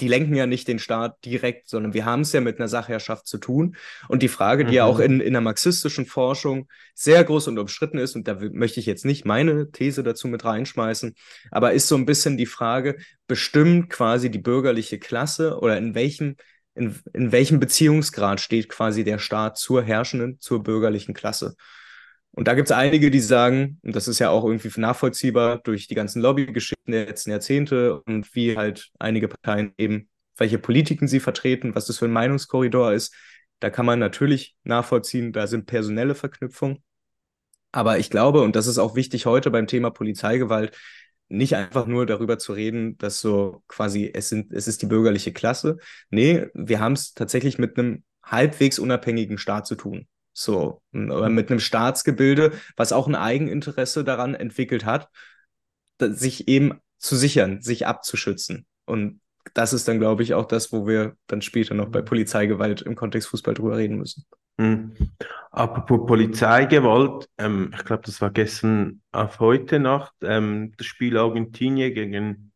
[0.00, 3.26] die lenken ja nicht den Staat direkt, sondern wir haben es ja mit einer Sachherrschaft
[3.26, 3.76] zu tun.
[4.08, 4.76] Und die Frage, die mhm.
[4.76, 8.80] ja auch in, in der marxistischen Forschung sehr groß und umstritten ist, und da möchte
[8.80, 11.14] ich jetzt nicht meine These dazu mit reinschmeißen,
[11.50, 16.36] aber ist so ein bisschen die Frage, bestimmt quasi die bürgerliche Klasse oder in welchem
[16.74, 21.56] in, in welchem Beziehungsgrad steht quasi der Staat zur herrschenden, zur bürgerlichen Klasse?
[22.38, 25.88] Und da gibt es einige, die sagen, und das ist ja auch irgendwie nachvollziehbar durch
[25.88, 31.18] die ganzen Lobbygeschichten der letzten Jahrzehnte und wie halt einige Parteien eben, welche Politiken sie
[31.18, 33.12] vertreten, was das für ein Meinungskorridor ist,
[33.58, 36.78] Da kann man natürlich nachvollziehen, da sind personelle Verknüpfungen.
[37.72, 40.76] Aber ich glaube, und das ist auch wichtig heute beim Thema Polizeigewalt,
[41.28, 45.32] nicht einfach nur darüber zu reden, dass so quasi es sind, es ist die bürgerliche
[45.32, 45.78] Klasse.
[46.10, 50.06] Nee, wir haben es tatsächlich mit einem halbwegs unabhängigen Staat zu tun.
[50.40, 55.08] So, oder mit einem Staatsgebilde, was auch ein Eigeninteresse daran entwickelt hat,
[56.00, 58.64] sich eben zu sichern, sich abzuschützen.
[58.84, 59.20] Und
[59.54, 62.94] das ist dann, glaube ich, auch das, wo wir dann später noch bei Polizeigewalt im
[62.94, 64.26] Kontext Fußball drüber reden müssen.
[64.58, 64.92] Mhm.
[65.50, 71.92] Apropos Polizeigewalt, ähm, ich glaube, das war gestern auf heute Nacht, ähm, das Spiel Argentinien
[71.92, 72.52] gegen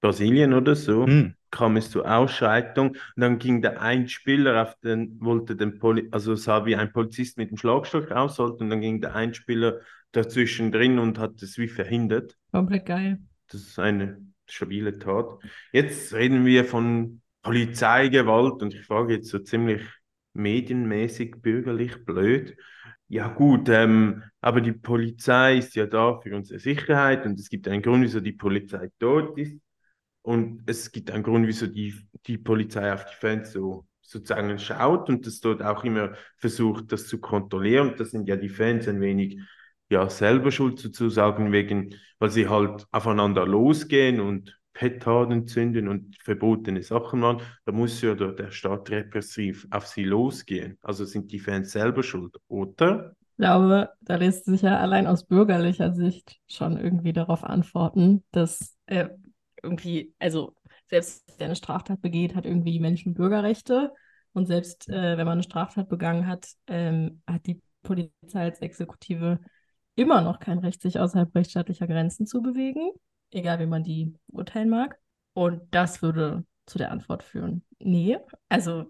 [0.00, 1.34] Brasilien oder so, mhm.
[1.50, 6.08] Kam es zur Ausschreitung und dann ging der ein Spieler auf den, wollte den Poli
[6.10, 9.80] also sah wie ein Polizist mit dem Schlagstock rausholt und dann ging der ein Spieler
[10.12, 12.36] dazwischen drin und hat es wie verhindert.
[12.52, 13.18] Komplett geil.
[13.48, 15.38] Das ist eine stabile Tat.
[15.72, 19.82] Jetzt reden wir von Polizeigewalt und ich frage jetzt so ziemlich
[20.34, 22.56] medienmäßig bürgerlich blöd.
[23.08, 27.68] Ja gut, ähm, aber die Polizei ist ja da für unsere Sicherheit und es gibt
[27.68, 29.60] einen Grund, wieso die Polizei dort ist
[30.26, 31.94] und es gibt einen Grund, wieso die,
[32.26, 37.06] die Polizei auf die Fans so sozusagen schaut und das dort auch immer versucht, das
[37.06, 37.90] zu kontrollieren.
[37.90, 39.38] Und das sind ja die Fans ein wenig
[39.88, 46.82] ja selber schuld sozusagen wegen, weil sie halt aufeinander losgehen und Petarden zünden und verbotene
[46.82, 50.76] Sachen machen, da muss ja der Staat repressiv auf sie losgehen.
[50.82, 53.12] Also sind die Fans selber schuld, oder?
[53.20, 58.76] Ich glaube, da lässt sich ja allein aus bürgerlicher Sicht schon irgendwie darauf antworten, dass
[58.86, 59.08] äh,
[59.66, 60.54] irgendwie, also
[60.88, 63.92] selbst der eine Straftat begeht, hat irgendwie Menschen Bürgerrechte.
[64.32, 69.40] Und selbst äh, wenn man eine Straftat begangen hat, ähm, hat die Polizei als Exekutive
[69.94, 72.90] immer noch kein Recht, sich außerhalb rechtsstaatlicher Grenzen zu bewegen
[73.30, 74.98] egal wie man die urteilen mag.
[75.34, 77.64] Und das würde zu der Antwort führen.
[77.78, 78.86] Nee, also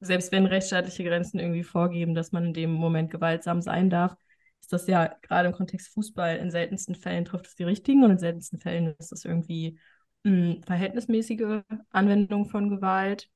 [0.00, 4.14] selbst wenn rechtsstaatliche Grenzen irgendwie vorgeben, dass man in dem Moment gewaltsam sein darf,
[4.60, 8.12] ist das ja gerade im Kontext Fußball in seltensten Fällen trifft es die richtigen und
[8.12, 9.78] in seltensten Fällen ist das irgendwie
[10.24, 13.30] mh, verhältnismäßige Anwendung von Gewalt.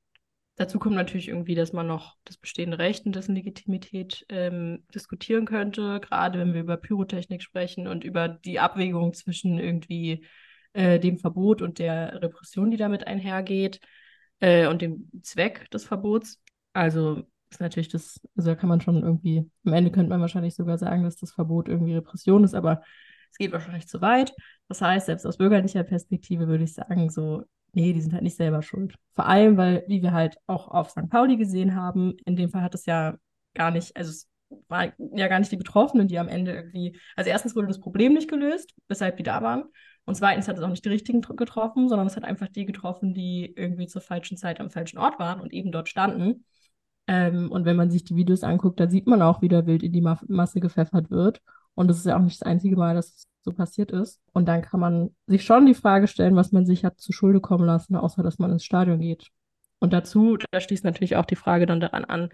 [0.55, 5.45] Dazu kommt natürlich irgendwie, dass man noch das bestehende Recht und dessen Legitimität ähm, diskutieren
[5.45, 10.25] könnte, gerade wenn wir über Pyrotechnik sprechen und über die Abwägung zwischen irgendwie
[10.73, 13.79] äh, dem Verbot und der Repression, die damit einhergeht
[14.41, 16.41] äh, und dem Zweck des Verbots.
[16.73, 20.55] Also ist natürlich das, also da kann man schon irgendwie, am Ende könnte man wahrscheinlich
[20.55, 22.83] sogar sagen, dass das Verbot irgendwie Repression ist, aber
[23.31, 24.33] es geht wahrscheinlich zu weit.
[24.67, 28.37] Das heißt, selbst aus bürgerlicher Perspektive würde ich sagen, so nee, die sind halt nicht
[28.37, 28.95] selber schuld.
[29.15, 31.09] Vor allem, weil, wie wir halt auch auf St.
[31.09, 33.15] Pauli gesehen haben, in dem Fall hat es ja
[33.53, 34.27] gar nicht, also es
[34.67, 38.13] waren ja gar nicht die Betroffenen, die am Ende irgendwie, also erstens wurde das Problem
[38.13, 39.65] nicht gelöst, weshalb die da waren.
[40.05, 43.13] Und zweitens hat es auch nicht die richtigen getroffen, sondern es hat einfach die getroffen,
[43.13, 46.45] die irgendwie zur falschen Zeit am falschen Ort waren und eben dort standen.
[47.05, 49.83] Ähm, und wenn man sich die Videos anguckt, dann sieht man auch, wie der Wild
[49.83, 51.41] in die Ma Masse gepfeffert wird.
[51.79, 54.19] Und das ist ja auch nicht das einzige Mal, dass so passiert ist.
[54.33, 57.39] Und dann kann man sich schon die Frage stellen, was man sich hat zu Schulde
[57.39, 59.29] kommen lassen, außer dass man ins Stadion geht.
[59.79, 62.29] Und dazu, da schließt natürlich auch die Frage dann daran an,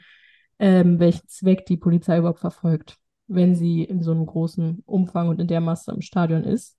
[0.58, 5.40] ähm, welchen Zweck die Polizei überhaupt verfolgt, wenn sie in so einem großen Umfang und
[5.40, 6.76] in der Masse im Stadion ist.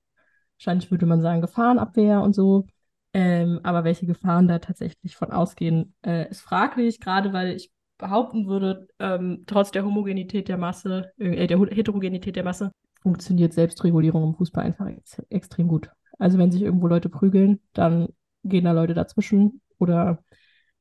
[0.58, 2.66] Wahrscheinlich würde man sagen Gefahrenabwehr und so.
[3.12, 8.46] Ähm, aber welche Gefahren da tatsächlich von ausgehen, äh, ist fraglich, gerade weil ich behaupten
[8.46, 14.34] würde, ähm, trotz der Homogenität der Masse, äh, der Heterogenität der Masse, funktioniert Selbstregulierung im
[14.34, 15.90] Fußball einfach ex extrem gut.
[16.18, 18.08] Also wenn sich irgendwo Leute prügeln, dann
[18.42, 20.22] gehen da Leute dazwischen oder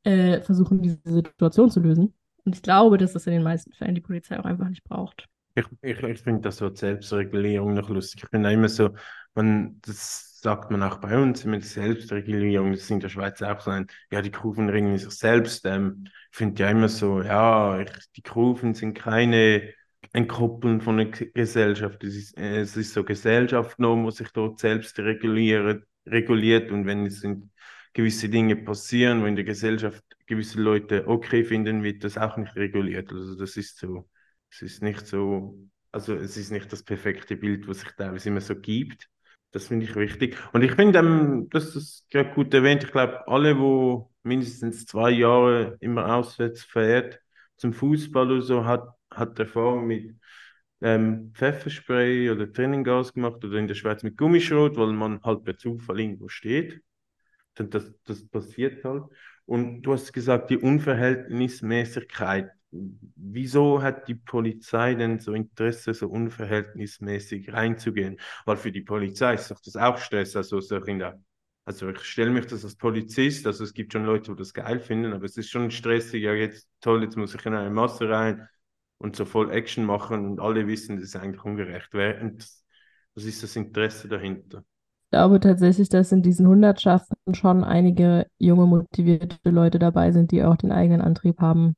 [0.03, 2.13] äh, versuchen diese Situation zu lösen.
[2.43, 5.27] Und ich glaube, dass das in den meisten Fällen die Polizei auch einfach nicht braucht.
[5.55, 8.23] Ich, ich, ich finde das Wort Selbstregulierung noch lustig.
[8.23, 8.89] Ich bin immer so,
[9.35, 13.61] man, das sagt man auch bei uns mit Selbstregulierung, das ist in der Schweiz auch
[13.61, 15.65] so ein, ja, die Kurven regeln sich selbst.
[15.65, 19.73] Ähm, ich finde ja immer so, ja, ich, die Kurven sind keine
[20.13, 22.03] entkoppeln von der Gesellschaft.
[22.03, 26.85] Es ist, äh, es ist so Gesellschaft noch, was sich dort selbst reguliert, reguliert und
[26.85, 27.49] wenn es sind
[27.93, 32.55] gewisse Dinge passieren, wo in der Gesellschaft gewisse Leute okay finden, wird das auch nicht
[32.57, 33.11] reguliert.
[33.11, 34.09] Also das ist so,
[34.55, 35.57] es ist nicht so,
[35.91, 39.09] also es ist nicht das perfekte Bild, was sich teilweise immer so gibt.
[39.51, 40.37] Das finde ich wichtig.
[40.53, 45.11] Und ich finde, ähm, das ist gerade gut erwähnt, ich glaube, alle, wo mindestens zwei
[45.11, 47.19] Jahre immer auswärts fährt
[47.57, 50.15] zum Fußball oder so, hat hat Erfahrung mit
[50.81, 55.57] ähm, Pfefferspray oder Tränengas gemacht oder in der Schweiz mit Gummischrot, weil man halt per
[55.57, 56.81] Zufall irgendwo steht.
[57.55, 59.03] Das, das passiert halt.
[59.45, 62.51] Und du hast gesagt, die Unverhältnismäßigkeit.
[62.71, 68.19] Wieso hat die Polizei denn so Interesse, so unverhältnismäßig reinzugehen?
[68.45, 71.17] Weil für die Polizei ist doch das auch Stress, also so in der
[71.63, 74.79] Also ich stelle mich das als Polizist, also es gibt schon Leute, die das geil
[74.79, 78.09] finden, aber es ist schon stressig, ja jetzt toll, jetzt muss ich in eine Masse
[78.09, 78.47] rein
[78.97, 81.93] und so voll Action machen und alle wissen, das ist eigentlich ungerecht.
[81.93, 84.63] Was ist das Interesse dahinter?
[85.05, 90.43] Ich glaube tatsächlich, dass in diesen Hundertschaften schon einige junge, motivierte Leute dabei sind, die
[90.43, 91.75] auch den eigenen Antrieb haben,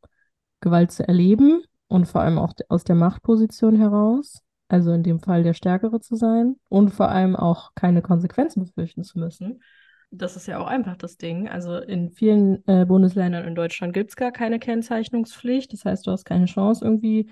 [0.62, 5.44] Gewalt zu erleben und vor allem auch aus der Machtposition heraus, also in dem Fall
[5.44, 9.62] der Stärkere zu sein und vor allem auch keine Konsequenzen befürchten zu müssen.
[10.10, 11.50] Das ist ja auch einfach das Ding.
[11.50, 15.74] Also in vielen äh, Bundesländern in Deutschland gibt es gar keine Kennzeichnungspflicht.
[15.74, 17.30] Das heißt, du hast keine Chance, irgendwie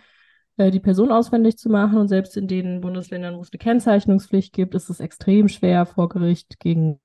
[0.57, 1.97] äh, die Person auswendig zu machen.
[1.97, 6.09] Und selbst in den Bundesländern, wo es eine Kennzeichnungspflicht gibt, ist es extrem schwer, vor
[6.09, 6.99] Gericht gegen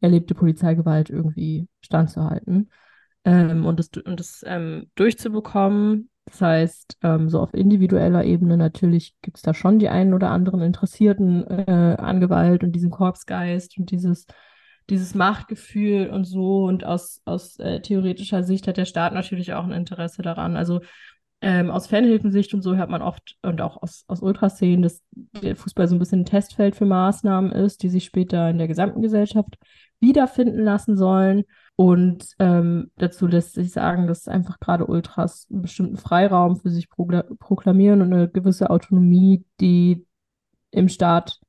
[0.00, 2.70] erlebte Polizeigewalt irgendwie standzuhalten
[3.24, 6.10] ähm, und das, und das ähm, durchzubekommen.
[6.26, 10.30] Das heißt, ähm, so auf individueller Ebene natürlich gibt es da schon die einen oder
[10.30, 14.26] anderen Interessierten äh, an Gewalt und diesem Korpsgeist und dieses,
[14.88, 16.64] dieses Machtgefühl und so.
[16.64, 20.56] Und aus, aus äh, theoretischer Sicht hat der Staat natürlich auch ein Interesse daran.
[20.56, 20.80] Also
[21.42, 25.02] ähm, aus Fanhilfensicht und so hört man oft und auch aus, aus Ultraszenen, dass
[25.42, 28.66] der Fußball so ein bisschen ein Testfeld für Maßnahmen ist, die sich später in der
[28.66, 29.58] gesamten Gesellschaft
[30.00, 31.44] wiederfinden lassen sollen.
[31.76, 36.88] Und ähm, dazu lässt sich sagen, dass einfach gerade Ultras einen bestimmten Freiraum für sich
[36.88, 40.06] proklamieren und eine gewisse Autonomie, die
[40.70, 41.40] im Staat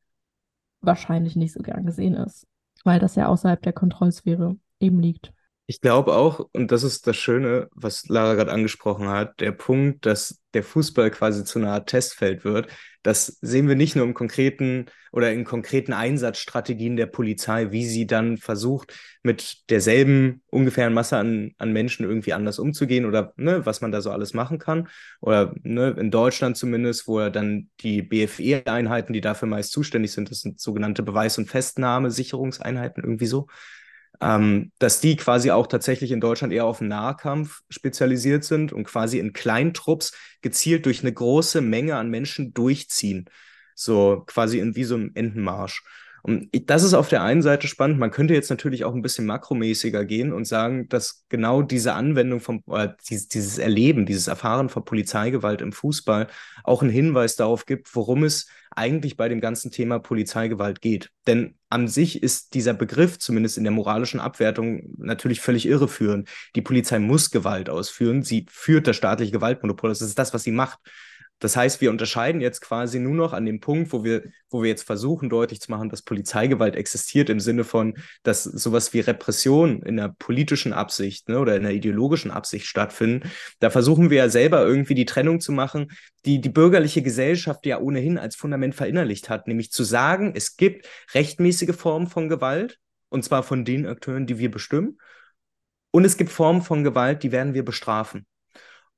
[0.82, 2.48] wahrscheinlich nicht so gern gesehen ist,
[2.84, 5.32] weil das ja außerhalb der Kontrollsphäre eben liegt.
[5.68, 10.06] Ich glaube auch, und das ist das Schöne, was Lara gerade angesprochen hat, der Punkt,
[10.06, 12.68] dass der Fußball quasi zu einer Art Testfeld wird,
[13.02, 18.06] das sehen wir nicht nur im konkreten oder in konkreten Einsatzstrategien der Polizei, wie sie
[18.06, 23.82] dann versucht, mit derselben ungefähren Masse an, an Menschen irgendwie anders umzugehen oder ne, was
[23.82, 24.88] man da so alles machen kann.
[25.20, 30.42] Oder ne, in Deutschland zumindest, wo dann die BFE-Einheiten, die dafür meist zuständig sind, das
[30.42, 33.48] sind sogenannte Beweis- und Festnahmesicherungseinheiten, irgendwie so
[34.22, 39.20] ähm, dass die quasi auch tatsächlich in Deutschland eher auf Nahkampf spezialisiert sind und quasi
[39.20, 43.30] in Kleintrupps gezielt durch eine große Menge an Menschen durchziehen.
[43.76, 45.84] So quasi in wie so einem Entenmarsch.
[46.26, 48.00] Und das ist auf der einen Seite spannend.
[48.00, 52.40] Man könnte jetzt natürlich auch ein bisschen makromäßiger gehen und sagen, dass genau diese Anwendung
[52.40, 56.26] vom, oder dieses, dieses Erleben, dieses Erfahren von Polizeigewalt im Fußball
[56.64, 61.12] auch einen Hinweis darauf gibt, worum es eigentlich bei dem ganzen Thema Polizeigewalt geht.
[61.28, 66.28] Denn an sich ist dieser Begriff, zumindest in der moralischen Abwertung, natürlich völlig irreführend.
[66.56, 68.24] Die Polizei muss Gewalt ausführen.
[68.24, 69.92] Sie führt das staatliche Gewaltmonopol.
[69.92, 70.80] Das ist das, was sie macht.
[71.46, 74.70] Das heißt, wir unterscheiden jetzt quasi nur noch an dem Punkt, wo wir, wo wir
[74.70, 79.84] jetzt versuchen, deutlich zu machen, dass Polizeigewalt existiert im Sinne von, dass sowas wie Repression
[79.84, 83.30] in der politischen Absicht ne, oder in der ideologischen Absicht stattfinden.
[83.60, 85.92] Da versuchen wir ja selber irgendwie die Trennung zu machen,
[86.26, 90.90] die die bürgerliche Gesellschaft ja ohnehin als Fundament verinnerlicht hat, nämlich zu sagen, es gibt
[91.14, 92.80] rechtmäßige Formen von Gewalt,
[93.10, 94.98] und zwar von den Akteuren, die wir bestimmen.
[95.92, 98.26] Und es gibt Formen von Gewalt, die werden wir bestrafen.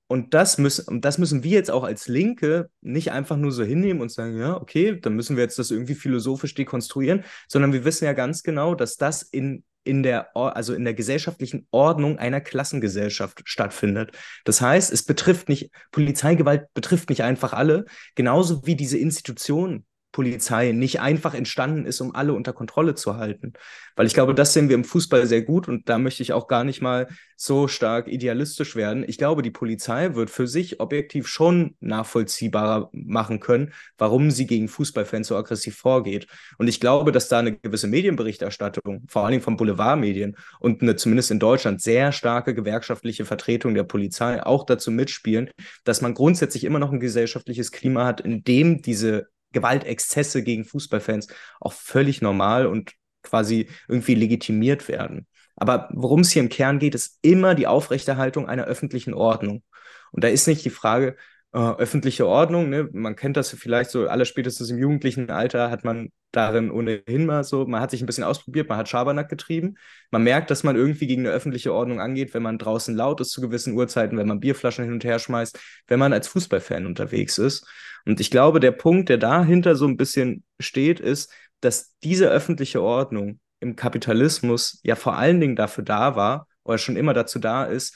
[0.08, 4.02] Und das müssen, das müssen wir jetzt auch als Linke nicht einfach nur so hinnehmen
[4.02, 8.06] und sagen, ja, okay, dann müssen wir jetzt das irgendwie philosophisch dekonstruieren, sondern wir wissen
[8.06, 13.42] ja ganz genau, dass das in, in der, also in der gesellschaftlichen Ordnung einer Klassengesellschaft
[13.46, 14.12] stattfindet.
[14.46, 19.86] Das heißt, es betrifft nicht, Polizeigewalt betrifft nicht einfach alle, genauso wie diese Institutionen
[20.18, 23.54] Polizei nicht einfach entstanden ist, um alle unter Kontrolle zu halten.
[23.96, 26.48] Weil ich glaube, das sehen wir im Fußball sehr gut und da möchte ich auch
[26.48, 29.06] gar nicht mal so stark idealistisch werden.
[29.08, 34.70] Ich glaube, die Polizei wird für sich objektiv schon nachvollziehbarer machen können, warum sie gegen
[34.70, 36.26] Fußballfans so aggressiv vorgeht.
[36.58, 41.30] Und ich glaube, dass da eine gewisse Medienberichterstattung, vor Dingen von Boulevardmedien und eine zumindest
[41.30, 45.52] in Deutschland sehr starke gewerkschaftliche Vertretung der Polizei auch dazu mitspielen,
[45.84, 51.28] dass man grundsätzlich immer noch ein gesellschaftliches Klima hat, in dem diese Gewaltexzesse gegen Fußballfans
[51.60, 55.28] auch völlig normal und quasi irgendwie legitimiert werden.
[55.56, 59.64] Aber worum es hier im Kern geht, ist immer die Aufrechterhaltung einer öffentlichen Ordnung.
[60.12, 61.16] Und da ist nicht die Frage,
[61.54, 62.90] äh, öffentliche Ordnung, ne?
[62.92, 67.44] man kennt das vielleicht so, alle spätestens im jugendlichen Alter hat man darin ohnehin mal
[67.44, 69.76] so, man hat sich ein bisschen ausprobiert, man hat Schabernack getrieben.
[70.12, 73.32] Man merkt, dass man irgendwie gegen eine öffentliche Ordnung angeht, wenn man draußen laut ist
[73.32, 75.58] zu gewissen Uhrzeiten, wenn man Bierflaschen hin und her schmeißt,
[75.88, 77.66] wenn man als Fußballfan unterwegs ist.
[78.06, 81.32] Und ich glaube, der Punkt, der dahinter so ein bisschen steht, ist,
[81.62, 86.96] dass diese öffentliche Ordnung im Kapitalismus ja vor allen Dingen dafür da war oder schon
[86.96, 87.96] immer dazu da ist,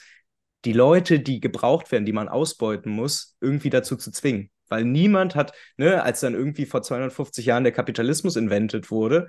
[0.64, 4.50] die Leute, die gebraucht werden, die man ausbeuten muss, irgendwie dazu zu zwingen.
[4.68, 9.28] Weil niemand hat, ne, als dann irgendwie vor 250 Jahren der Kapitalismus inventet wurde,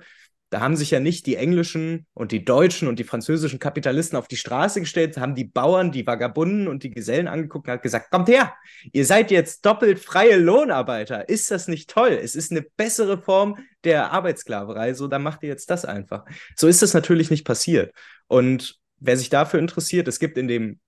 [0.54, 4.28] Da haben sich ja nicht die englischen und die deutschen und die französischen Kapitalisten auf
[4.28, 8.12] die Straße gestellt, haben die Bauern, die Vagabunden und die Gesellen angeguckt und hat gesagt,
[8.12, 8.54] kommt her,
[8.92, 11.28] ihr seid jetzt doppelt freie Lohnarbeiter.
[11.28, 12.16] Ist das nicht toll?
[12.22, 16.24] Es ist eine bessere Form der Arbeitssklaverei, so dann macht ihr jetzt das einfach.
[16.54, 17.92] So ist das natürlich nicht passiert.
[18.28, 20.78] Und wer sich dafür interessiert, es gibt in dem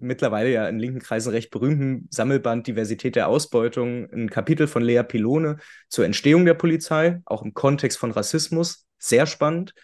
[0.00, 5.02] mittlerweile ja in linken Kreisen recht berühmten Sammelband Diversität der Ausbeutung ein Kapitel von Lea
[5.02, 8.86] Pilone zur Entstehung der Polizei, auch im Kontext von Rassismus.
[8.98, 9.74] Sehr spannend.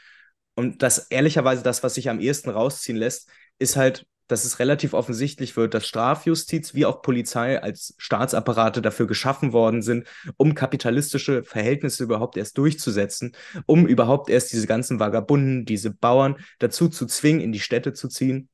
[0.54, 4.94] Und das ehrlicherweise das, was sich am ehesten rausziehen lässt, ist halt, dass es relativ
[4.94, 11.42] offensichtlich wird, dass Strafjustiz wie auch Polizei als Staatsapparate dafür geschaffen worden sind, um kapitalistische
[11.42, 13.32] Verhältnisse überhaupt erst durchzusetzen,
[13.66, 18.08] um überhaupt erst diese ganzen Vagabunden, diese Bauern dazu zu zwingen, in die Städte zu
[18.08, 18.48] ziehen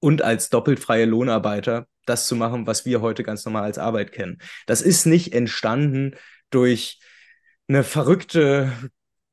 [0.00, 4.12] und als doppelt freie Lohnarbeiter das zu machen, was wir heute ganz normal als Arbeit
[4.12, 4.38] kennen.
[4.66, 6.16] Das ist nicht entstanden
[6.50, 6.98] durch
[7.68, 8.72] eine verrückte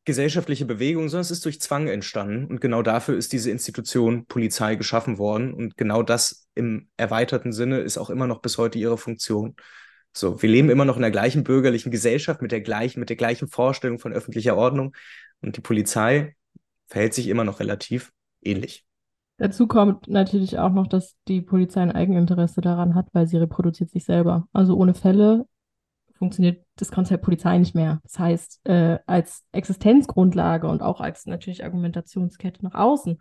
[0.06, 2.45] gesellschaftliche Bewegung, sondern es ist durch Zwang entstanden.
[2.45, 5.53] Und genau dafür ist diese Institution Polizei geschaffen worden.
[5.53, 9.56] Und genau das im erweiterten Sinne ist auch immer noch bis heute ihre Funktion.
[10.13, 13.17] So, wir leben immer noch in der gleichen bürgerlichen Gesellschaft mit der gleichen, mit der
[13.17, 14.95] gleichen Vorstellung von öffentlicher Ordnung.
[15.41, 16.38] Und die Polizei
[16.88, 18.87] verhält sich immer noch relativ ähnlich.
[19.38, 23.91] Dazu kommt natürlich auch noch, dass die Polizei ein Eigeninteresse daran hat, weil sie reproduziert
[23.91, 24.47] sich selber.
[24.52, 25.45] Also ohne Fälle
[26.17, 28.00] funktioniert das Konzept Polizei nicht mehr.
[28.04, 33.19] Das heißt, äh, als Existenzgrundlage und auch als natürlich Argumentationskette nach außen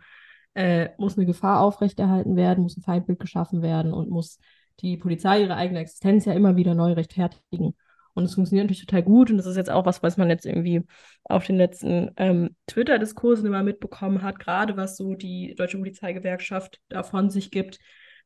[0.55, 4.39] äh, muss eine Gefahr aufrechterhalten werden, muss ein Feindbild geschaffen werden und muss
[4.79, 7.75] die Polizei ihre eigene Existenz ja immer wieder neu rechtfertigen.
[8.17, 9.29] Und es funktioniert natürlich total gut.
[9.29, 10.81] Und das ist jetzt auch was, was man jetzt irgendwie
[11.23, 17.29] auf den letzten ähm, Twitter-Diskursen immer mitbekommen hat, gerade was so die Deutsche Polizeigewerkschaft davon
[17.29, 17.77] sich gibt,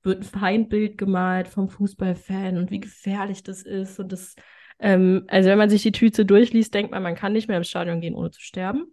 [0.01, 3.99] wird ein Feindbild gemalt vom Fußballfan und wie gefährlich das ist.
[3.99, 4.35] Und das,
[4.79, 7.67] ähm, also wenn man sich die Tüte durchliest, denkt man, man kann nicht mehr ins
[7.67, 8.85] Stadion gehen, ohne zu sterben.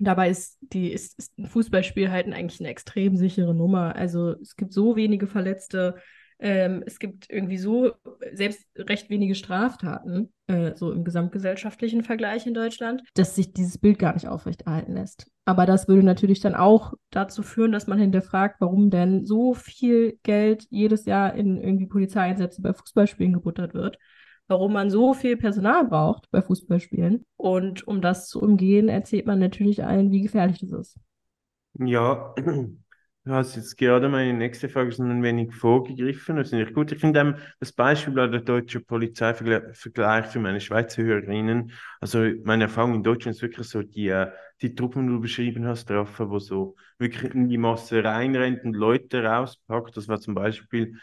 [0.00, 3.94] Dabei ist, die, ist, ist ein Fußballspiel halt eigentlich eine extrem sichere Nummer.
[3.94, 5.94] Also es gibt so wenige Verletzte,
[6.40, 7.92] ähm, es gibt irgendwie so
[8.32, 13.98] selbst recht wenige Straftaten, äh, so im gesamtgesellschaftlichen Vergleich in Deutschland, dass sich dieses Bild
[13.98, 15.30] gar nicht aufrechterhalten lässt.
[15.44, 20.18] Aber das würde natürlich dann auch dazu führen, dass man hinterfragt, warum denn so viel
[20.22, 23.98] Geld jedes Jahr in irgendwie Polizeieinsätze bei Fußballspielen gebuttert wird
[24.50, 27.24] warum man so viel Personal braucht bei Fußballspielen.
[27.36, 30.98] Und um das zu umgehen, erzählt man natürlich allen, wie gefährlich das ist.
[31.78, 32.34] Ja,
[33.24, 36.36] Du hast jetzt gerade meine nächste Frage schon ein wenig vorgegriffen.
[36.36, 36.90] Das finde ich gut.
[36.90, 41.70] Ich finde das Beispiel bei der deutschen Polizei Vergleich für meine Schweizer Hörerinnen.
[42.00, 44.30] Also meine Erfahrung in Deutschland ist wirklich so, die, äh,
[44.62, 48.74] die Truppen, die du beschrieben hast, drauf, wo so wirklich in die Masse reinrennt und
[48.74, 49.98] Leute rauspackt.
[49.98, 50.96] Das war zum Beispiel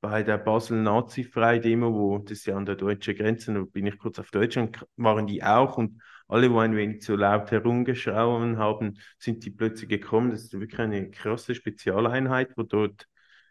[0.00, 4.30] bei der Basel-Nazi-Frei-Demo, wo das ja an der deutschen Grenze, da bin ich kurz auf
[4.32, 9.50] Deutschland, waren die auch und alle, wo ein wenig zu laut herumgeschrauben haben, sind die
[9.50, 10.30] plötzlich gekommen.
[10.30, 13.06] Das ist wirklich eine krasse Spezialeinheit, wo dort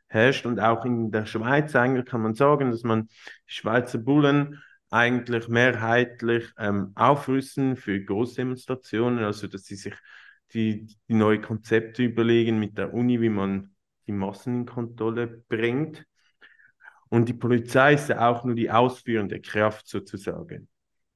[0.07, 0.45] herrscht.
[0.45, 3.09] Und auch in der Schweiz eigentlich kann man sagen, dass man
[3.45, 9.95] Schweizer Bullen eigentlich mehrheitlich ähm, aufrüsten für Großdemonstrationen, also dass sie sich
[10.53, 13.73] die, die neue Konzepte überlegen mit der Uni, wie man
[14.05, 16.05] die Massen in Kontrolle bringt.
[17.09, 20.67] Und die Polizei ist ja auch nur die ausführende Kraft sozusagen.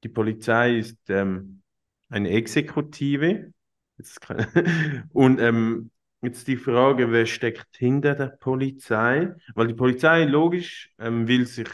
[0.02, 1.62] Die Polizei ist ähm,
[2.08, 3.52] eine Exekutive.
[5.12, 5.90] und ähm,
[6.22, 9.34] jetzt die Frage, wer steckt hinter der Polizei?
[9.54, 11.68] Weil die Polizei logisch ähm, will sich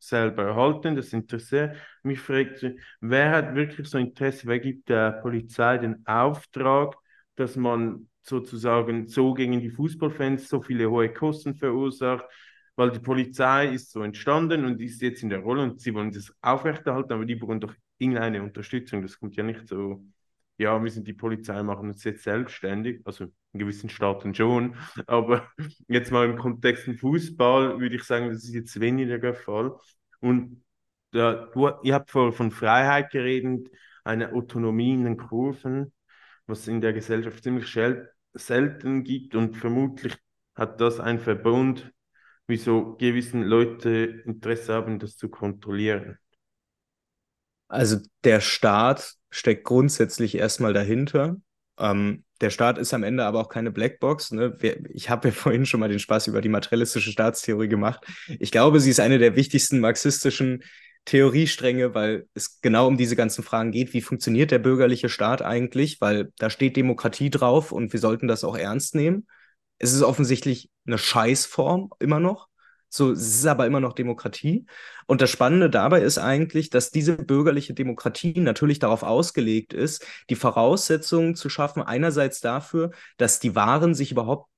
[0.00, 2.18] selber erhalten, das interessiert mich.
[2.18, 2.66] Fragt,
[3.00, 6.96] wer hat wirklich so Interesse, wer gibt der Polizei den Auftrag,
[7.36, 12.24] dass man sozusagen so gegen die Fußballfans so viele hohe Kosten verursacht,
[12.76, 16.12] weil die Polizei ist so entstanden und ist jetzt in der Rolle und sie wollen
[16.12, 19.02] das aufrechterhalten, aber die brauchen doch irgendeine Unterstützung.
[19.02, 20.04] Das kommt ja nicht so,
[20.58, 25.48] ja, wir sind die Polizei, machen uns jetzt selbstständig, also in gewissen Staaten schon, aber
[25.88, 29.76] jetzt mal im Kontext von Fußball würde ich sagen, das ist jetzt weniger der Fall.
[30.20, 30.62] Und
[31.12, 33.68] ja, du, ihr habt von Freiheit geredet,
[34.04, 35.92] eine Autonomie in den Kurven,
[36.46, 37.66] was in der Gesellschaft ziemlich
[38.34, 40.16] selten gibt und vermutlich
[40.54, 41.92] hat das ein Verbund
[42.46, 46.18] wieso gewissen Leute Interesse haben, das zu kontrollieren.
[47.68, 51.36] Also der Staat steckt grundsätzlich erstmal dahinter.
[51.78, 54.32] Ähm, der Staat ist am Ende aber auch keine Blackbox.
[54.32, 54.58] Ne?
[54.90, 58.04] Ich habe ja vorhin schon mal den Spaß über die materialistische Staatstheorie gemacht.
[58.38, 60.62] Ich glaube, sie ist eine der wichtigsten marxistischen
[61.04, 63.92] Theoriestränge, weil es genau um diese ganzen Fragen geht.
[63.92, 66.00] Wie funktioniert der bürgerliche Staat eigentlich?
[66.00, 69.26] Weil da steht Demokratie drauf und wir sollten das auch ernst nehmen
[69.82, 72.48] es ist offensichtlich eine Scheißform immer noch.
[72.88, 74.66] So, es ist aber immer noch Demokratie.
[75.06, 80.36] Und das Spannende dabei ist eigentlich, dass diese bürgerliche Demokratie natürlich darauf ausgelegt ist, die
[80.36, 84.48] Voraussetzungen zu schaffen, einerseits dafür, dass die Waren sich überhaupt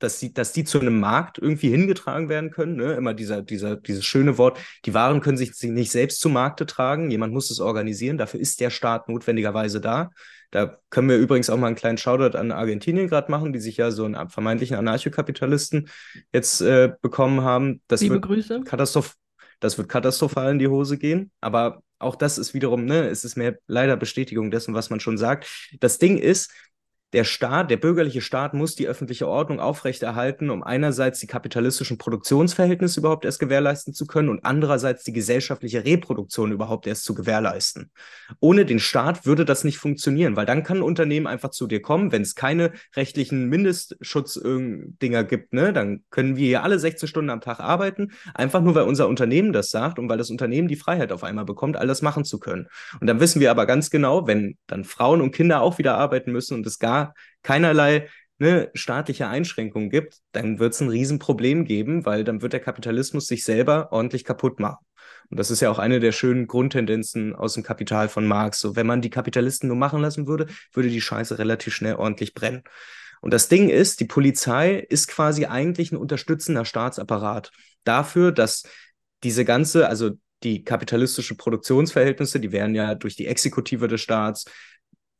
[0.00, 2.76] dass die, dass die zu einem Markt irgendwie hingetragen werden können.
[2.76, 2.92] Ne?
[2.92, 7.10] Immer dieser, dieser, dieses schöne Wort, die Waren können sich nicht selbst zu Markte tragen,
[7.10, 10.10] jemand muss es organisieren, dafür ist der Staat notwendigerweise da.
[10.50, 13.76] Da können wir übrigens auch mal einen kleinen Shoutout an Argentinien gerade machen, die sich
[13.76, 15.88] ja so einen vermeintlichen Anarchokapitalisten
[16.32, 17.82] jetzt äh, bekommen haben.
[17.86, 18.62] Das Liebe wird Grüße.
[18.64, 19.16] Katastroph
[19.60, 21.30] das wird katastrophal in die Hose gehen.
[21.40, 25.18] Aber auch das ist wiederum, ne, es ist mehr leider Bestätigung dessen, was man schon
[25.18, 25.68] sagt.
[25.80, 26.52] Das Ding ist,
[27.14, 33.00] der Staat, der bürgerliche Staat muss die öffentliche Ordnung aufrechterhalten, um einerseits die kapitalistischen Produktionsverhältnisse
[33.00, 37.90] überhaupt erst gewährleisten zu können und andererseits die gesellschaftliche Reproduktion überhaupt erst zu gewährleisten.
[38.40, 41.80] Ohne den Staat würde das nicht funktionieren, weil dann kann ein Unternehmen einfach zu dir
[41.80, 47.30] kommen, wenn es keine rechtlichen Mindestschutzdinger gibt, ne, dann können wir hier alle 16 Stunden
[47.30, 50.76] am Tag arbeiten, einfach nur weil unser Unternehmen das sagt und weil das Unternehmen die
[50.76, 52.68] Freiheit auf einmal bekommt, all das machen zu können.
[53.00, 56.32] Und dann wissen wir aber ganz genau, wenn dann Frauen und Kinder auch wieder arbeiten
[56.32, 56.97] müssen und es gar
[57.42, 62.60] keinerlei ne, staatliche Einschränkungen gibt, dann wird es ein Riesenproblem geben, weil dann wird der
[62.60, 64.84] Kapitalismus sich selber ordentlich kaputt machen.
[65.30, 68.60] Und das ist ja auch eine der schönen Grundtendenzen aus dem Kapital von Marx.
[68.60, 72.34] So, wenn man die Kapitalisten nur machen lassen würde, würde die Scheiße relativ schnell ordentlich
[72.34, 72.62] brennen.
[73.20, 77.50] Und das Ding ist, die Polizei ist quasi eigentlich ein unterstützender Staatsapparat
[77.84, 78.62] dafür, dass
[79.24, 80.12] diese ganze, also
[80.44, 84.44] die kapitalistische Produktionsverhältnisse, die werden ja durch die Exekutive des Staats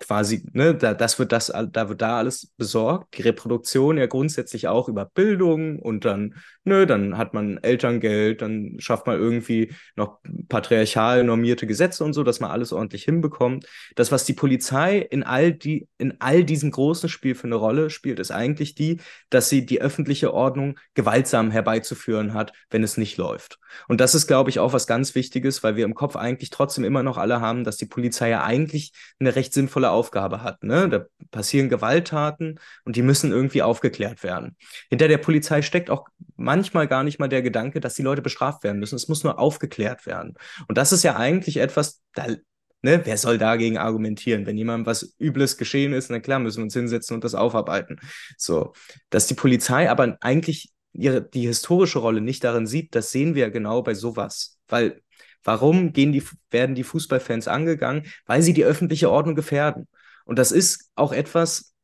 [0.01, 3.17] quasi, ne, da, das wird das, da wird da alles besorgt.
[3.19, 8.77] Die Reproduktion ja grundsätzlich auch über Bildung und dann, ne, dann hat man Elterngeld, dann
[8.79, 10.19] schafft man irgendwie noch
[10.49, 13.67] patriarchal normierte Gesetze und so, dass man alles ordentlich hinbekommt.
[13.97, 17.91] Das, was die Polizei in all die, in all diesem großen Spiel für eine Rolle
[17.91, 23.17] spielt, ist eigentlich die, dass sie die öffentliche Ordnung gewaltsam herbeizuführen hat, wenn es nicht
[23.17, 23.59] läuft.
[23.89, 26.85] Und das ist, glaube ich, auch was ganz Wichtiges, weil wir im Kopf eigentlich trotzdem
[26.85, 30.63] immer noch alle haben, dass die Polizei ja eigentlich eine recht sinnvolle sinnvolle Aufgabe hat.
[30.63, 30.89] Ne?
[30.89, 34.57] Da passieren Gewalttaten und die müssen irgendwie aufgeklärt werden.
[34.91, 38.65] Hinter der Polizei steckt auch manchmal gar nicht mal der Gedanke, dass die Leute bestraft
[38.65, 38.97] werden müssen.
[38.97, 40.35] Es muss nur aufgeklärt werden.
[40.69, 42.27] Und das ist ja eigentlich etwas, da
[42.81, 44.47] Ne, wer soll dagegen argumentieren?
[44.47, 47.99] Wenn jemandem was Übles geschehen ist, na klar, müssen wir uns hinsetzen und das aufarbeiten.
[48.37, 48.73] So,
[49.11, 53.51] dass die Polizei aber eigentlich ihre, die historische Rolle nicht darin sieht, das sehen wir
[53.51, 54.61] genau bei sowas.
[54.69, 55.03] Weil
[55.45, 58.05] Warum gehen die, werden die Fußballfans angegangen?
[58.27, 59.89] Weil sie die öffentliche Ordnung gefährden.
[60.25, 61.75] Und das ist auch etwas,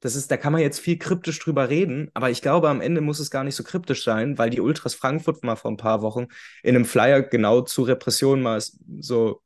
[0.00, 3.00] das ist, da kann man jetzt viel kryptisch drüber reden, aber ich glaube, am Ende
[3.00, 6.02] muss es gar nicht so kryptisch sein, weil die Ultras Frankfurt mal vor ein paar
[6.02, 6.28] Wochen
[6.62, 8.62] in einem Flyer genau zu Repressionen mal
[9.00, 9.42] so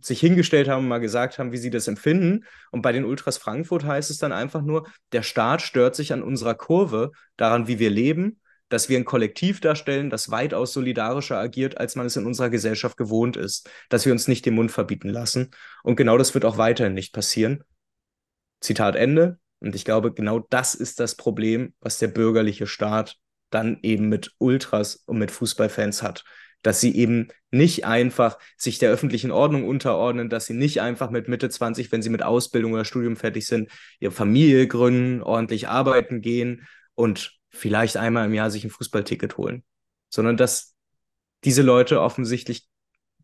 [0.00, 2.44] sich hingestellt haben und mal gesagt haben, wie sie das empfinden.
[2.70, 6.22] Und bei den Ultras Frankfurt heißt es dann einfach nur, der Staat stört sich an
[6.22, 8.40] unserer Kurve, daran, wie wir leben
[8.74, 12.96] dass wir ein Kollektiv darstellen, das weitaus solidarischer agiert, als man es in unserer Gesellschaft
[12.96, 15.52] gewohnt ist, dass wir uns nicht den Mund verbieten lassen.
[15.84, 17.62] Und genau das wird auch weiterhin nicht passieren.
[18.60, 19.38] Zitat Ende.
[19.60, 23.16] Und ich glaube, genau das ist das Problem, was der bürgerliche Staat
[23.50, 26.24] dann eben mit Ultras und mit Fußballfans hat.
[26.62, 31.28] Dass sie eben nicht einfach sich der öffentlichen Ordnung unterordnen, dass sie nicht einfach mit
[31.28, 33.70] Mitte 20, wenn sie mit Ausbildung oder Studium fertig sind,
[34.00, 36.66] ihre Familie gründen, ordentlich arbeiten gehen
[36.96, 39.64] und vielleicht einmal im Jahr sich ein Fußballticket holen,
[40.08, 40.74] sondern dass
[41.44, 42.68] diese Leute offensichtlich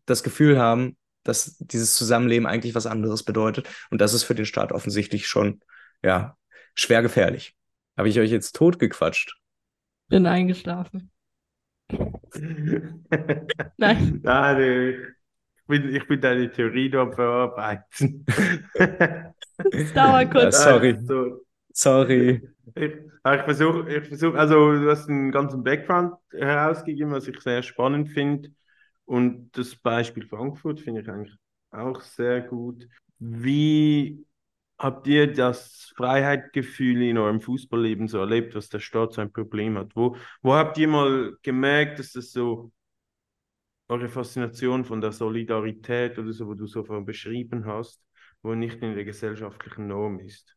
[0.05, 3.69] das Gefühl haben, dass dieses Zusammenleben eigentlich was anderes bedeutet.
[3.89, 5.61] Und das ist für den Staat offensichtlich schon,
[6.03, 6.37] ja,
[6.73, 7.55] schwer gefährlich.
[7.97, 9.37] Habe ich euch jetzt totgequatscht?
[10.07, 11.11] Bin eingeschlafen.
[13.77, 14.19] Nein.
[14.23, 18.25] Nein, ich bin, ich bin deine Theorie da am Verarbeiten.
[19.71, 20.57] Es dauert kurz.
[20.57, 20.97] Ja, sorry.
[21.73, 22.41] Sorry.
[22.75, 27.63] Ich, ich versuche, ich versuch, also du hast einen ganzen Background herausgegeben, was ich sehr
[27.63, 28.49] spannend finde.
[29.05, 31.35] Und das Beispiel Frankfurt finde ich eigentlich
[31.71, 32.87] auch sehr gut.
[33.19, 34.25] Wie
[34.77, 39.77] habt ihr das Freiheitsgefühl in eurem Fußballleben so erlebt, dass der Staat so ein Problem
[39.77, 39.95] hat?
[39.95, 42.71] Wo, wo habt ihr mal gemerkt, dass das so
[43.89, 48.03] eure Faszination von der Solidarität oder so, wo du so beschrieben hast,
[48.41, 50.55] wo nicht in der gesellschaftlichen Norm ist?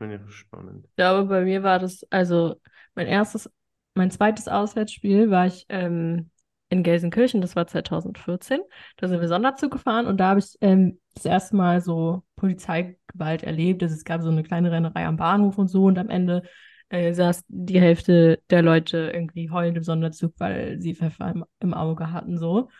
[0.00, 0.86] Finde ich spannend.
[0.86, 2.54] Ich glaube, bei mir war das, also
[2.94, 3.50] mein erstes,
[3.94, 6.30] mein zweites Auswärtsspiel war ich ähm,
[6.70, 8.60] in Gelsenkirchen, das war 2014.
[8.96, 13.42] Da sind wir Sonderzug gefahren und da habe ich ähm, das erste Mal so Polizeigewalt
[13.42, 13.82] erlebt.
[13.82, 16.44] Also es gab so eine kleine Rennerei am Bahnhof und so und am Ende
[16.88, 21.74] äh, saß die Hälfte der Leute irgendwie heulend im Sonderzug, weil sie Pfeffer im, im
[21.74, 22.70] Auge hatten so.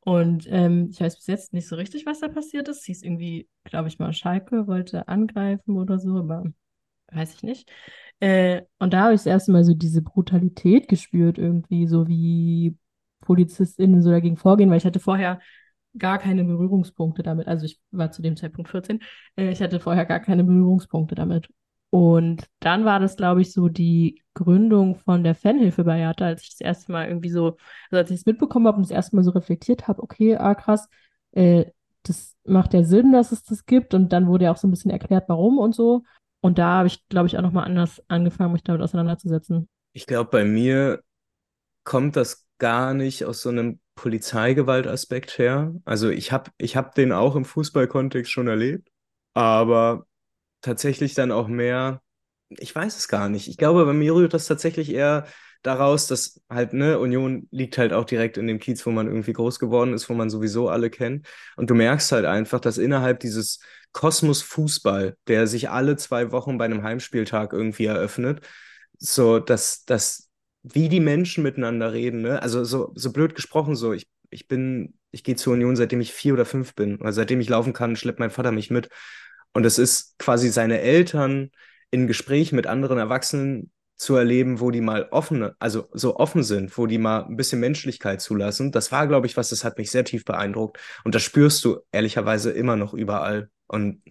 [0.00, 2.88] Und ähm, ich weiß bis jetzt nicht so richtig, was da passiert ist.
[2.88, 6.44] Ist irgendwie, glaube ich mal, Schalke wollte angreifen oder so, aber
[7.12, 7.70] weiß ich nicht.
[8.20, 12.76] Äh, und da habe ich das erste Mal so diese Brutalität gespürt, irgendwie, so wie
[13.20, 15.40] PolizistInnen so dagegen vorgehen, weil ich hatte vorher
[15.96, 17.46] gar keine Berührungspunkte damit.
[17.48, 19.00] Also ich war zu dem Zeitpunkt 14.
[19.36, 21.48] Äh, ich hatte vorher gar keine Berührungspunkte damit.
[21.90, 26.42] Und dann war das, glaube ich, so die Gründung von der Fanhilfe bei Hertha, als
[26.42, 27.56] ich das erste Mal irgendwie so,
[27.90, 30.56] also als ich es mitbekommen habe und das erste Mal so reflektiert habe, okay, ah
[30.56, 30.88] krass,
[31.32, 31.66] äh,
[32.02, 33.94] das macht ja Sinn, dass es das gibt.
[33.94, 36.02] Und dann wurde ja auch so ein bisschen erklärt, warum und so.
[36.44, 39.66] Und da habe ich, glaube ich, auch nochmal anders angefangen, mich damit auseinanderzusetzen.
[39.94, 41.02] Ich glaube, bei mir
[41.84, 45.74] kommt das gar nicht aus so einem Polizeigewaltaspekt her.
[45.86, 48.90] Also ich habe ich hab den auch im Fußballkontext schon erlebt,
[49.32, 50.04] aber
[50.60, 52.02] tatsächlich dann auch mehr,
[52.50, 53.48] ich weiß es gar nicht.
[53.48, 55.26] Ich glaube, bei mir rührt das tatsächlich eher
[55.62, 59.32] daraus, dass halt, ne, Union liegt halt auch direkt in dem Kiez, wo man irgendwie
[59.32, 61.26] groß geworden ist, wo man sowieso alle kennt.
[61.56, 63.60] Und du merkst halt einfach, dass innerhalb dieses
[63.94, 68.46] Kosmos Fußball, der sich alle zwei Wochen bei einem Heimspieltag irgendwie eröffnet,
[68.98, 70.30] so, dass, dass
[70.62, 72.42] wie die Menschen miteinander reden, ne?
[72.42, 76.12] Also so, so blöd gesprochen, so, ich, ich bin, ich gehe zur Union, seitdem ich
[76.12, 76.96] vier oder fünf bin.
[77.00, 78.88] Oder seitdem ich laufen kann, schleppt mein Vater mich mit.
[79.52, 81.50] Und es ist quasi seine Eltern
[81.90, 86.76] in Gespräch mit anderen Erwachsenen zu erleben, wo die mal offen, also so offen sind,
[86.76, 88.72] wo die mal ein bisschen Menschlichkeit zulassen.
[88.72, 90.80] Das war, glaube ich, was, das hat mich sehr tief beeindruckt.
[91.04, 93.50] Und das spürst du ehrlicherweise immer noch überall.
[93.66, 94.02] Und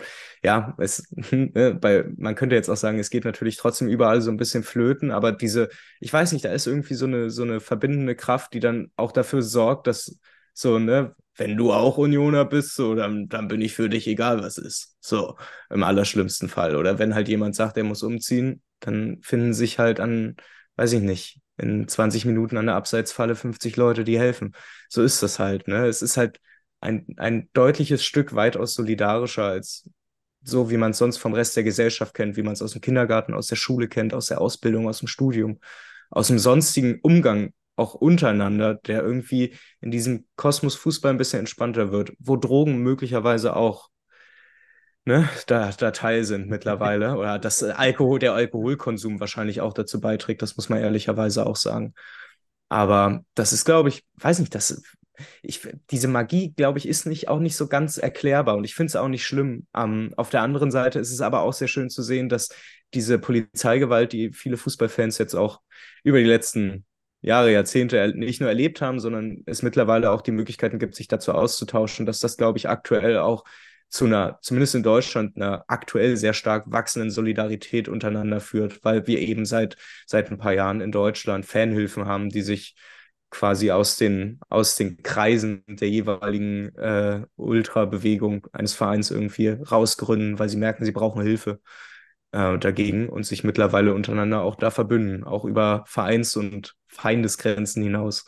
[0.43, 4.32] ja, es, ne, bei, man könnte jetzt auch sagen, es geht natürlich trotzdem überall so
[4.32, 7.60] ein bisschen flöten, aber diese, ich weiß nicht, da ist irgendwie so eine, so eine
[7.60, 10.20] verbindende Kraft, die dann auch dafür sorgt, dass
[10.54, 14.41] so, ne, wenn du auch Unioner bist, so, dann, dann bin ich für dich egal,
[14.43, 14.97] was ist.
[15.01, 15.36] So,
[15.70, 16.76] im allerschlimmsten Fall.
[16.76, 20.36] Oder wenn halt jemand sagt, er muss umziehen, dann finden sich halt an,
[20.76, 24.54] weiß ich nicht, in 20 Minuten an der Abseitsfalle 50 Leute, die helfen.
[24.89, 25.88] So ist das halt, ne?
[25.88, 26.39] Es ist halt
[26.84, 29.90] ein, ein deutliches Stück weitaus solidarischer als
[30.44, 32.82] so, wie man es sonst vom Rest der Gesellschaft kennt, wie man es aus dem
[32.82, 35.60] Kindergarten, aus der Schule kennt, aus der Ausbildung, aus dem Studium,
[36.10, 41.92] aus dem sonstigen Umgang auch untereinander, der irgendwie in diesem Kosmos Fußball ein bisschen entspannter
[41.92, 43.90] wird, wo Drogen möglicherweise auch
[45.06, 50.42] ne, da, da Teil sind mittlerweile oder dass Alkohol, der Alkoholkonsum wahrscheinlich auch dazu beiträgt,
[50.42, 51.94] das muss man ehrlicherweise auch sagen.
[52.70, 54.82] Aber das ist, glaube ich, weiß nicht, das,
[55.41, 55.61] ich,
[55.91, 58.95] diese Magie, glaube ich, ist nicht, auch nicht so ganz erklärbar und ich finde es
[58.95, 59.68] auch nicht schlimm.
[59.76, 62.49] Ähm, auf der anderen Seite ist es aber auch sehr schön zu sehen, dass
[62.93, 65.61] diese Polizeigewalt, die viele Fußballfans jetzt auch
[66.03, 66.86] über die letzten
[67.22, 71.32] Jahre, Jahrzehnte nicht nur erlebt haben, sondern es mittlerweile auch die Möglichkeiten gibt, sich dazu
[71.32, 73.45] auszutauschen, dass das, glaube ich, aktuell auch
[73.88, 79.20] zu einer, zumindest in Deutschland, einer aktuell sehr stark wachsenden Solidarität untereinander führt, weil wir
[79.20, 82.76] eben seit, seit ein paar Jahren in Deutschland Fanhilfen haben, die sich
[83.34, 90.50] quasi aus den, aus den Kreisen der jeweiligen äh, Ultrabewegung eines Vereins irgendwie rausgründen, weil
[90.50, 91.60] sie merken, sie brauchen Hilfe
[92.32, 98.26] äh, dagegen und sich mittlerweile untereinander auch da verbünden, auch über Vereins- und Feindesgrenzen hinaus.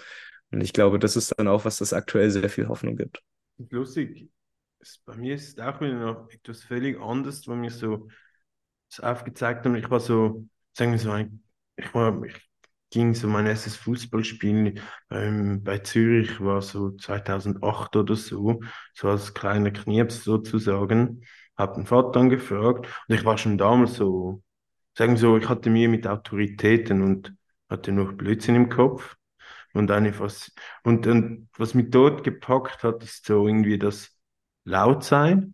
[0.52, 3.22] Und ich glaube, das ist dann auch, was das aktuell sehr viel Hoffnung gibt.
[3.70, 4.30] Lustig.
[5.06, 8.08] Bei mir ist es auch wieder noch etwas völlig anderes, was mir so
[9.02, 9.76] aufgezeigt hat.
[9.76, 11.16] Ich war so, sagen wir so,
[11.76, 12.36] ich war, ich
[12.96, 14.82] ging so mein erstes Fußballspiel
[15.12, 18.62] ähm, bei Zürich war so 2008 oder so,
[18.94, 21.26] so als kleiner Knirps sozusagen
[21.58, 24.42] habe den Vater angefragt und ich war schon damals so,
[24.98, 27.36] sagen wir so, ich hatte mir mit Autoritäten und
[27.70, 29.18] hatte noch Blödsinn im Kopf.
[29.74, 34.18] Und eine was, und, und was mich dort gepackt hat, ist so irgendwie das
[34.64, 35.54] Lautsein,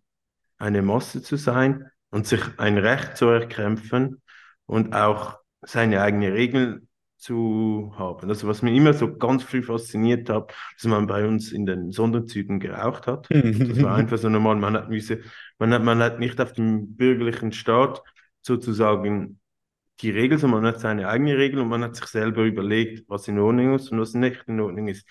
[0.60, 4.22] eine Masse zu sein und sich ein Recht zu erkämpfen
[4.68, 6.88] und auch seine eigene Regeln
[7.22, 8.30] zu haben.
[8.30, 11.92] Also was mir immer so ganz früh fasziniert hat, dass man bei uns in den
[11.92, 13.28] Sonderzügen geraucht hat.
[13.30, 14.56] Das war einfach so normal.
[14.56, 15.22] Man hat, müsse,
[15.60, 18.02] man hat, man hat nicht auf dem bürgerlichen Staat
[18.42, 19.40] sozusagen
[20.02, 23.28] die Regel, sondern man hat seine eigene Regel und man hat sich selber überlegt, was
[23.28, 25.08] in Ordnung ist und was nicht in Ordnung ist.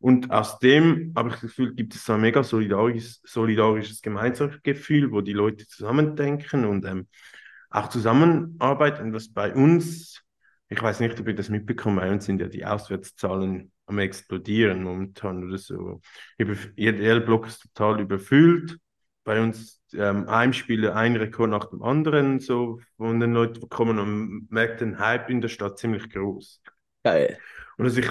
[0.00, 5.22] Und aus dem habe ich das Gefühl, gibt es ein mega solidarisches, solidarisches Gemeinschaftsgefühl, wo
[5.22, 7.08] die Leute zusammendenken und ähm,
[7.70, 10.23] auch zusammenarbeiten, was bei uns
[10.68, 14.82] ich weiß nicht, ob ihr das mitbekommen bei uns sind ja die Auswärtszahlen am explodieren
[14.82, 16.00] momentan oder so.
[16.76, 18.78] Jeder Block ist total überfüllt.
[19.24, 24.50] Bei uns ähm, Heimspiele ein Rekord nach dem anderen, so von den Leuten kommen und
[24.50, 26.62] merkt den Hype in der Stadt ziemlich groß.
[27.02, 27.38] Geil.
[27.76, 28.10] Und was ich,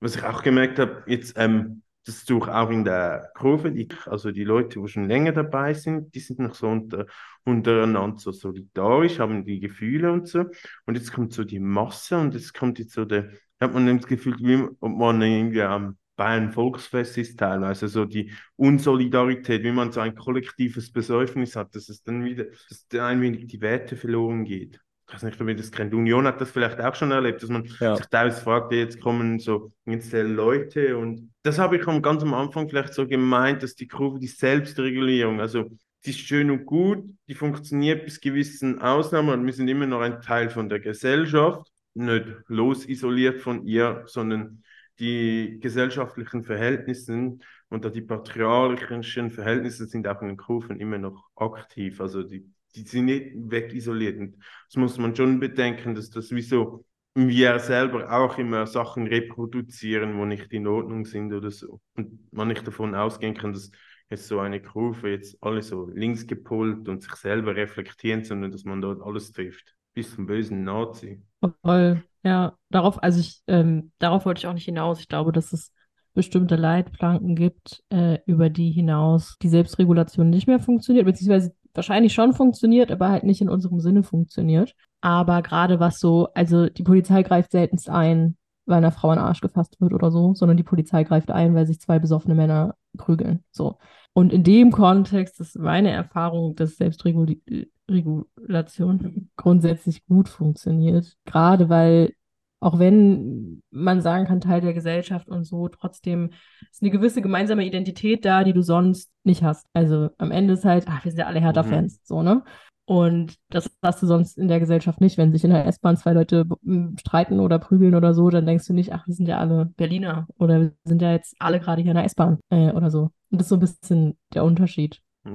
[0.00, 3.88] was ich auch gemerkt habe, jetzt ähm, das tue ich auch in der Kurve, die,
[4.06, 7.06] also die Leute, die schon länger dabei sind, die sind noch so unter,
[7.44, 10.46] untereinander so solidarisch, haben die Gefühle und so.
[10.86, 13.30] Und jetzt kommt so die Masse und jetzt kommt jetzt so der,
[13.60, 18.32] hat man das Gefühl, wie ob man irgendwie am Bayern Volksfest ist teilweise, so die
[18.56, 23.46] Unsolidarität, wie man so ein kollektives Besäufnis hat, dass es dann wieder, dass ein wenig
[23.46, 24.80] die Werte verloren geht.
[25.12, 27.50] Ich weiß nicht, ob ihr das kennt, Union hat das vielleicht auch schon erlebt, dass
[27.50, 27.96] man Ja.
[27.96, 32.32] sich teilweise fragt, jetzt kommen so einzelne Leute und das habe ich am- ganz am
[32.32, 35.70] Anfang vielleicht so gemeint, dass die Kurve, die Selbstregulierung, also
[36.04, 40.00] die ist schön und gut, die funktioniert bis gewissen Ausnahmen und wir sind immer noch
[40.00, 44.62] ein Teil von der Gesellschaft, nicht losisoliert von ihr, sondern
[44.98, 47.36] die gesellschaftlichen Verhältnisse
[47.68, 52.00] und die patriarchischen Verhältnisse sind auch in den Kurven immer noch aktiv.
[52.00, 54.18] Also die, die sind nicht wegisoliert.
[54.18, 54.36] Und
[54.68, 60.16] das muss man schon bedenken, dass das wie so wir selber auch immer Sachen reproduzieren,
[60.18, 61.80] wo nicht in Ordnung sind oder so.
[61.94, 63.70] Und man nicht davon ausgehen kann, dass
[64.08, 68.64] jetzt so eine Kurve jetzt alle so links gepult und sich selber reflektieren, sondern dass
[68.64, 69.74] man dort alles trifft.
[69.94, 71.22] Bis zum bösen Nazi.
[71.62, 72.02] Voll.
[72.24, 75.00] Ja, darauf, also ich, ähm, darauf wollte ich auch nicht hinaus.
[75.00, 75.72] Ich glaube, dass es
[76.14, 82.32] bestimmte Leitplanken gibt, äh, über die hinaus die Selbstregulation nicht mehr funktioniert, beziehungsweise wahrscheinlich schon
[82.32, 84.74] funktioniert, aber halt nicht in unserem Sinne funktioniert.
[85.00, 89.40] Aber gerade was so, also die Polizei greift seltenst ein, weil einer Frau ein Arsch
[89.40, 93.44] gefasst wird oder so, sondern die Polizei greift ein, weil sich zwei besoffene Männer prügeln.
[93.50, 93.78] So.
[94.12, 101.16] Und in dem Kontext ist meine Erfahrung, dass Selbstregulation grundsätzlich gut funktioniert.
[101.24, 102.14] Gerade weil,
[102.62, 106.30] auch wenn man sagen kann, Teil der Gesellschaft und so, trotzdem
[106.70, 109.66] ist eine gewisse gemeinsame Identität da, die du sonst nicht hast.
[109.72, 112.44] Also am Ende ist halt, ach, wir sind ja alle Hertha-Fans, so, ne?
[112.84, 115.16] Und das hast du sonst in der Gesellschaft nicht.
[115.16, 118.66] Wenn sich in der S-Bahn zwei Leute m, streiten oder prügeln oder so, dann denkst
[118.66, 121.82] du nicht, ach, wir sind ja alle Berliner oder wir sind ja jetzt alle gerade
[121.82, 123.10] hier in der S-Bahn äh, oder so.
[123.30, 125.00] Und das ist so ein bisschen der Unterschied.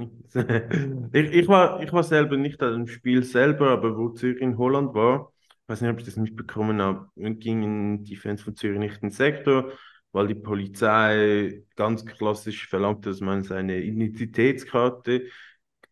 [1.12, 4.58] Ich, ich war, ich war selber nicht an dem Spiel selber, aber wo Zürich in
[4.58, 5.32] Holland war,
[5.68, 9.10] weiß nicht, ob ich das mitbekommen habe, gingen die Fans von Zürich nicht in den
[9.10, 9.72] Sektor,
[10.12, 15.28] weil die Polizei ganz klassisch verlangt, dass man seine Identitätskarte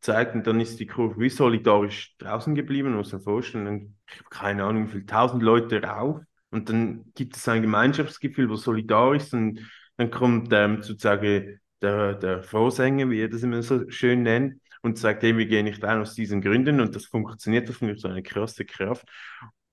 [0.01, 3.65] zeigt und dann ist die Kurve wie solidarisch draußen geblieben, muss man vorstellen.
[3.65, 3.97] Dann,
[4.31, 6.21] keine Ahnung, wie viele tausend Leute rauf
[6.51, 9.61] und dann gibt es ein Gemeinschaftsgefühl, wo solidarisch ist und
[9.97, 14.99] dann kommt ähm, sozusagen der, der Vorsänger, wie er das immer so schön nennt, und
[14.99, 18.01] sagt, hey, wir gehen nicht ein aus diesen Gründen und das funktioniert, das finde ich
[18.01, 19.07] so eine krasse Kraft.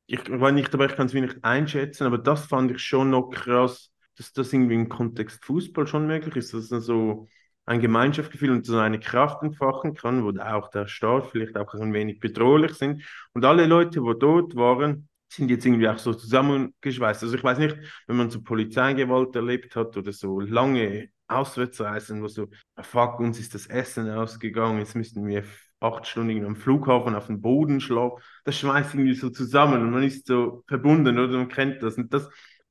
[0.06, 3.30] Ich war nicht dabei, ich kann es nicht einschätzen, aber das fand ich schon noch
[3.30, 7.28] krass, dass das irgendwie im Kontext Fußball schon möglich ist, dass es so
[7.66, 11.94] ein Gemeinschaftsgefühl und so eine Kraft entfachen kann, wo auch der Staat vielleicht auch ein
[11.94, 13.04] wenig bedrohlich sind.
[13.34, 17.24] Und alle Leute, die dort waren, sind jetzt irgendwie auch so zusammengeschweißt.
[17.24, 17.78] Also ich weiß nicht,
[18.08, 22.50] wenn man so Polizeigewalt erlebt hat oder so lange Auswärtsreisen, wo so,
[22.82, 25.44] fuck, uns ist das Essen ausgegangen, jetzt müssten wir
[25.84, 28.22] acht Stunden am Flughafen auf den Boden schlafen.
[28.46, 31.98] Das schweißt irgendwie so zusammen und man ist so verbunden oder man kennt das.
[31.98, 32.30] Und das,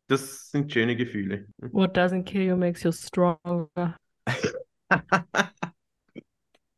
[0.09, 1.47] das sind schöne Gefühle.
[1.59, 3.97] What doesn't kill you makes you stronger.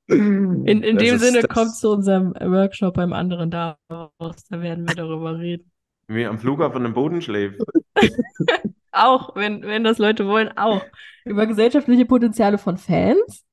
[0.07, 4.45] In, In, in dem Sinne kommt zu unserem Workshop beim anderen da raus.
[4.51, 5.71] Da werden wir darüber reden.
[6.09, 7.59] Wie am Flughafen am Boden schläft.
[8.93, 10.85] Auch, wenn, wenn das Leute wollen, auch.
[11.25, 13.45] Über gesellschaftliche Potenziale von Fans,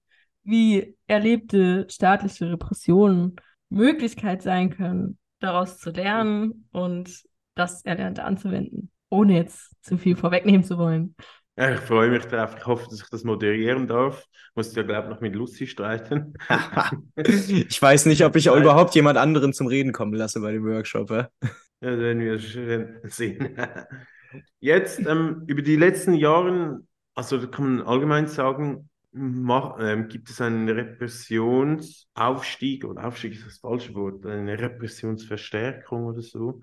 [0.43, 3.35] wie erlebte staatliche Repressionen
[3.69, 7.23] Möglichkeit sein können, daraus zu lernen und
[7.55, 11.15] das Erlernte anzuwenden, ohne jetzt zu viel vorwegnehmen zu wollen.
[11.57, 12.57] Ja, ich freue mich darauf.
[12.57, 14.25] Ich hoffe, dass ich das moderieren darf.
[14.55, 16.33] Muss ja, glaube ich, noch mit Lucy streiten.
[17.15, 20.65] ich weiß nicht, ob ich auch überhaupt jemand anderen zum Reden kommen lasse bei dem
[20.65, 21.09] Workshop.
[21.09, 21.29] Ja,
[21.81, 22.39] ja werden wir
[23.09, 23.57] sehen.
[24.59, 26.79] Jetzt, ähm, über die letzten Jahre,
[27.15, 33.59] also kann man allgemein sagen, mach, ähm, gibt es einen Repressionsaufstieg, oder Aufstieg ist das
[33.59, 36.61] falsche Wort, eine Repressionsverstärkung oder so.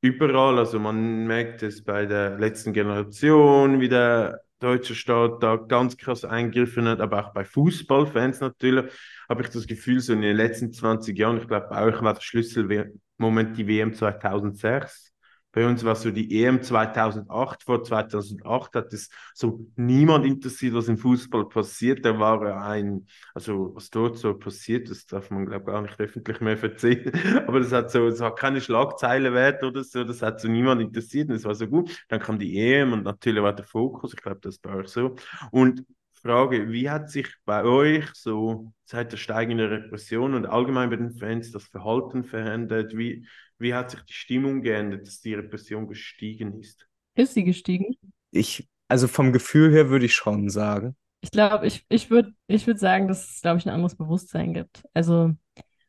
[0.00, 5.96] Überall, also man merkt es bei der letzten Generation, wie der deutsche Staat da ganz
[5.96, 8.92] krass eingegriffen hat, aber auch bei Fußballfans natürlich,
[9.28, 12.14] habe ich das Gefühl, so in den letzten 20 Jahren, ich glaube, bei euch war
[12.14, 15.12] der Schlüsselmoment die WM 2006.
[15.56, 17.62] Bei uns war so die EM 2008.
[17.62, 22.04] Vor 2008 hat es so niemand interessiert, was im Fußball passiert.
[22.04, 26.42] Da war ein, also was dort so passiert, das darf man glaube gar nicht öffentlich
[26.42, 27.10] mehr erzählen.
[27.48, 30.04] Aber das hat so, das hat keine Schlagzeile wert oder so.
[30.04, 31.30] Das hat so niemand interessiert.
[31.30, 32.04] Und das war so gut.
[32.10, 34.12] Dann kam die EM und natürlich war der Fokus.
[34.12, 35.16] Ich glaube, das war auch so.
[35.52, 40.96] Und Frage, wie hat sich bei euch so seit der steigenden Repression und allgemein bei
[40.96, 42.96] den Fans das Verhalten verändert?
[42.96, 43.26] Wie,
[43.58, 46.88] wie hat sich die Stimmung geändert, dass die Repression gestiegen ist?
[47.14, 47.96] Ist sie gestiegen?
[48.30, 50.96] Ich, also vom Gefühl her würde ich schon sagen.
[51.22, 54.52] Ich glaube, ich, ich würde ich würd sagen, dass es, glaube ich, ein anderes Bewusstsein
[54.52, 54.84] gibt.
[54.94, 55.32] Also,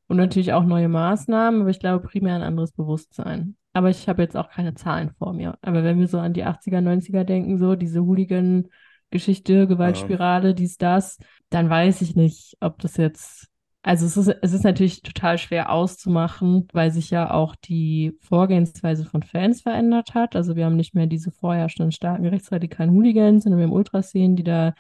[0.07, 3.57] und natürlich auch neue Maßnahmen, aber ich glaube primär ein anderes Bewusstsein.
[3.74, 5.57] Aber ich habe jetzt auch keine Zahlen vor mir.
[5.61, 8.70] Aber wenn wir so an die 80er, 90er denken, so diese Hooligan-
[9.09, 10.53] Geschichte, Gewaltspirale, ja.
[10.53, 11.18] dies, das,
[11.49, 13.47] dann weiß ich nicht, ob das jetzt
[13.88, 19.06] also es ist, es ist natürlich total schwer auszumachen, weil sich ja auch die Vorgehensweise
[19.06, 20.36] von Fans verändert hat.
[20.36, 24.44] Also wir haben nicht mehr diese vorherrschenden starken rechtsradikalen Hooligans, sondern wir haben Ultraszenen, die
[24.44, 24.74] da,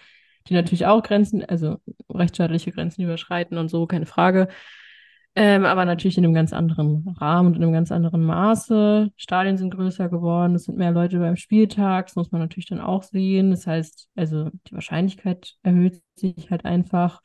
[0.49, 1.77] die natürlich auch Grenzen, also
[2.13, 4.49] rechtsstaatliche Grenzen überschreiten und so, keine Frage.
[5.35, 9.11] Ähm, aber natürlich in einem ganz anderen Rahmen und in einem ganz anderen Maße.
[9.15, 12.81] Stadien sind größer geworden, es sind mehr Leute beim Spieltag, das muss man natürlich dann
[12.81, 13.51] auch sehen.
[13.51, 17.21] Das heißt, also die Wahrscheinlichkeit erhöht sich halt einfach.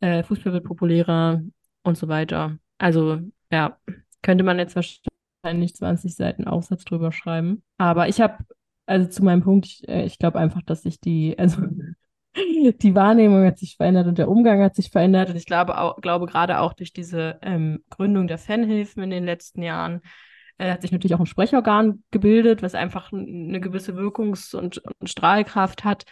[0.00, 1.42] Äh, Fußball wird populärer
[1.82, 2.58] und so weiter.
[2.78, 3.20] Also,
[3.50, 3.78] ja,
[4.22, 7.62] könnte man jetzt wahrscheinlich 20 Seiten Aufsatz drüber schreiben.
[7.78, 8.38] Aber ich habe,
[8.86, 11.62] also zu meinem Punkt, ich, äh, ich glaube einfach, dass sich die, also
[12.36, 15.30] die Wahrnehmung hat sich verändert und der Umgang hat sich verändert.
[15.30, 19.24] Und ich glaube, auch, glaube gerade auch durch diese ähm, Gründung der Fanhilfen in den
[19.24, 20.02] letzten Jahren
[20.58, 25.08] äh, hat sich natürlich auch ein Sprechorgan gebildet, was einfach eine gewisse Wirkungs- und, und
[25.08, 26.04] Strahlkraft hat,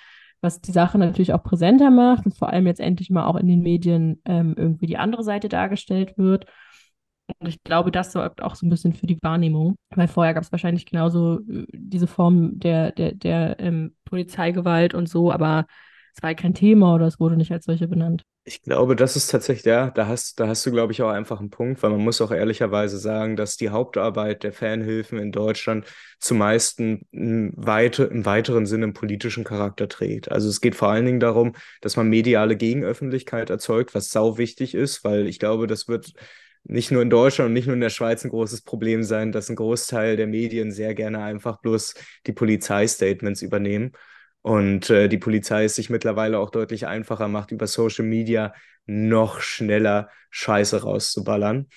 [0.45, 3.49] was die Sache natürlich auch präsenter macht und vor allem jetzt endlich mal auch in
[3.49, 6.47] den Medien ähm, irgendwie die andere Seite dargestellt wird.
[7.39, 10.43] Und ich glaube, das sorgt auch so ein bisschen für die Wahrnehmung, weil vorher gab
[10.43, 15.67] es wahrscheinlich genauso äh, diese Form der, der, der ähm, Polizeigewalt und so, aber
[16.15, 18.25] es war kein Thema oder es wurde nicht als solche benannt.
[18.47, 21.41] Ich glaube, das ist tatsächlich, ja, da hast, da hast du, glaube ich, auch einfach
[21.41, 25.87] einen Punkt, weil man muss auch ehrlicherweise sagen, dass die Hauptarbeit der Fanhilfen in Deutschland
[26.19, 30.31] zumeist im, weite, im weiteren Sinne einen politischen Charakter trägt.
[30.31, 34.75] Also es geht vor allen Dingen darum, dass man mediale Gegenöffentlichkeit erzeugt, was sau wichtig
[34.75, 36.13] ist, weil ich glaube, das wird
[36.65, 39.49] nicht nur in Deutschland und nicht nur in der Schweiz ein großes Problem sein, dass
[39.49, 41.95] ein Großteil der Medien sehr gerne einfach bloß
[42.27, 43.93] die Polizeistatements übernehmen.
[44.45, 48.53] Und äh, die Polizei es sich mittlerweile auch deutlich einfacher macht, über Social Media
[48.85, 51.71] noch schneller Scheiße rauszuballern.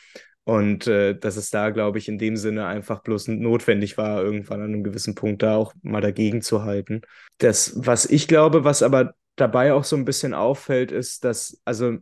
[0.43, 4.61] Und äh, dass es da, glaube ich, in dem Sinne einfach bloß notwendig war, irgendwann
[4.61, 7.03] an einem gewissen Punkt da auch mal dagegen zu halten.
[7.37, 11.99] Das, was ich glaube, was aber dabei auch so ein bisschen auffällt, ist, dass, also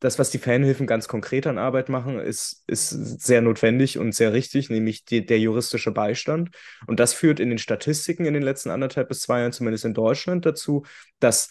[0.00, 4.32] das, was die Fanhilfen ganz konkret an Arbeit machen, ist, ist sehr notwendig und sehr
[4.32, 6.50] richtig, nämlich die, der juristische Beistand.
[6.86, 9.94] Und das führt in den Statistiken in den letzten anderthalb bis zwei Jahren, zumindest in
[9.94, 10.84] Deutschland, dazu,
[11.18, 11.50] dass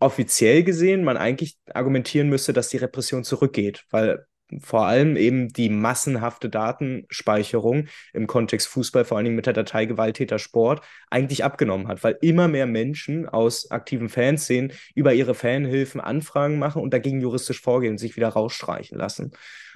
[0.00, 4.26] offiziell gesehen man eigentlich argumentieren müsste, dass die Repression zurückgeht, weil
[4.60, 9.86] vor allem eben die massenhafte Datenspeicherung im Kontext Fußball, vor allen Dingen mit der Datei
[9.86, 16.00] Gewalttäter Sport, eigentlich abgenommen hat, weil immer mehr Menschen aus aktiven Fanszenen über ihre Fanhilfen
[16.00, 19.32] Anfragen machen und dagegen juristisch vorgehen und sich wieder rausstreichen lassen.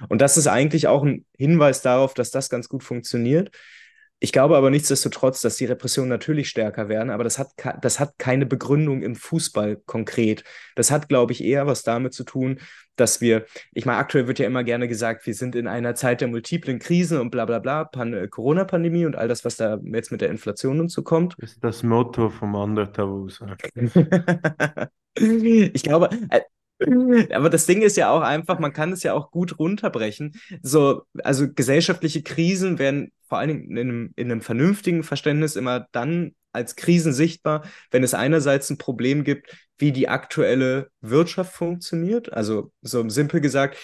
[0.07, 3.51] Und das ist eigentlich auch ein Hinweis darauf, dass das ganz gut funktioniert.
[4.21, 7.51] Ich glaube aber nichtsdestotrotz, dass die Repressionen natürlich stärker werden, aber das hat,
[7.81, 10.43] das hat keine Begründung im Fußball konkret.
[10.75, 12.59] Das hat, glaube ich, eher was damit zu tun,
[12.97, 16.19] dass wir, ich meine, aktuell wird ja immer gerne gesagt, wir sind in einer Zeit
[16.19, 20.11] der multiplen Krisen und bla bla bla, äh, Corona-Pandemie und all das, was da jetzt
[20.11, 21.35] mit der Inflation und so kommt.
[21.39, 23.41] Das ist das Motto vom Undertavus.
[25.15, 26.41] ich glaube, äh,
[27.33, 30.33] aber das Ding ist ja auch einfach, man kann es ja auch gut runterbrechen.
[30.61, 35.87] So, also gesellschaftliche Krisen werden vor allen Dingen in einem, in einem vernünftigen Verständnis immer
[35.91, 42.33] dann als Krisen sichtbar, wenn es einerseits ein Problem gibt, wie die aktuelle Wirtschaft funktioniert.
[42.33, 43.77] Also so simpel gesagt,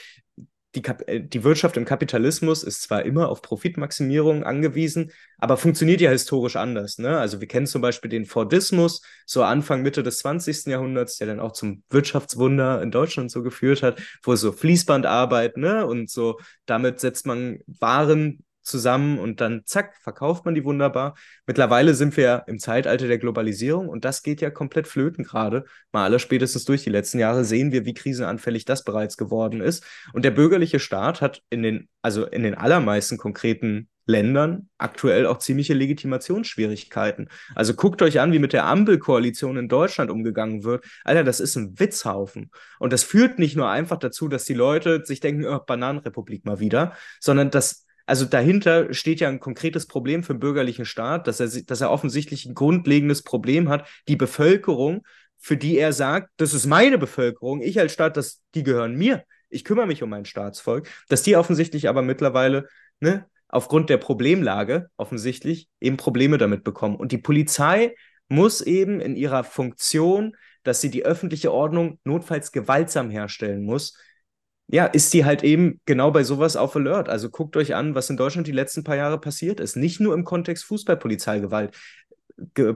[0.75, 6.11] die, äh, die Wirtschaft im Kapitalismus ist zwar immer auf Profitmaximierung angewiesen, aber funktioniert ja
[6.11, 6.97] historisch anders.
[6.97, 7.17] Ne?
[7.17, 10.67] Also wir kennen zum Beispiel den Fordismus, so Anfang, Mitte des 20.
[10.67, 15.85] Jahrhunderts, der dann auch zum Wirtschaftswunder in Deutschland so geführt hat, wo so Fließbandarbeit ne?
[15.85, 21.15] und so damit setzt man Waren zusammen und dann zack, verkauft man die wunderbar.
[21.45, 25.65] Mittlerweile sind wir ja im Zeitalter der Globalisierung und das geht ja komplett flöten gerade.
[25.91, 29.83] Mal aller spätestens durch die letzten Jahre sehen wir, wie krisenanfällig das bereits geworden ist.
[30.13, 35.39] Und der bürgerliche Staat hat in den, also in den allermeisten konkreten Ländern aktuell auch
[35.39, 37.29] ziemliche Legitimationsschwierigkeiten.
[37.55, 40.85] Also guckt euch an, wie mit der Ampelkoalition in Deutschland umgegangen wird.
[41.03, 42.51] Alter, das ist ein Witzhaufen.
[42.79, 46.59] Und das führt nicht nur einfach dazu, dass die Leute sich denken, oh, Bananenrepublik mal
[46.59, 51.39] wieder, sondern das also dahinter steht ja ein konkretes Problem für den bürgerlichen Staat, dass
[51.39, 55.05] er, dass er offensichtlich ein grundlegendes Problem hat, die Bevölkerung,
[55.37, 59.23] für die er sagt, das ist meine Bevölkerung, ich als Staat, das, die gehören mir.
[59.49, 62.67] Ich kümmere mich um mein Staatsvolk, dass die offensichtlich aber mittlerweile,
[62.99, 66.95] ne, aufgrund der Problemlage offensichtlich eben Probleme damit bekommen.
[66.95, 67.95] Und die Polizei
[68.27, 73.97] muss eben in ihrer Funktion, dass sie die öffentliche Ordnung notfalls gewaltsam herstellen muss,
[74.67, 77.09] ja, ist die halt eben genau bei sowas auf Alert.
[77.09, 79.75] Also guckt euch an, was in Deutschland die letzten paar Jahre passiert ist.
[79.75, 81.75] Nicht nur im Kontext Fußballpolizeigewalt.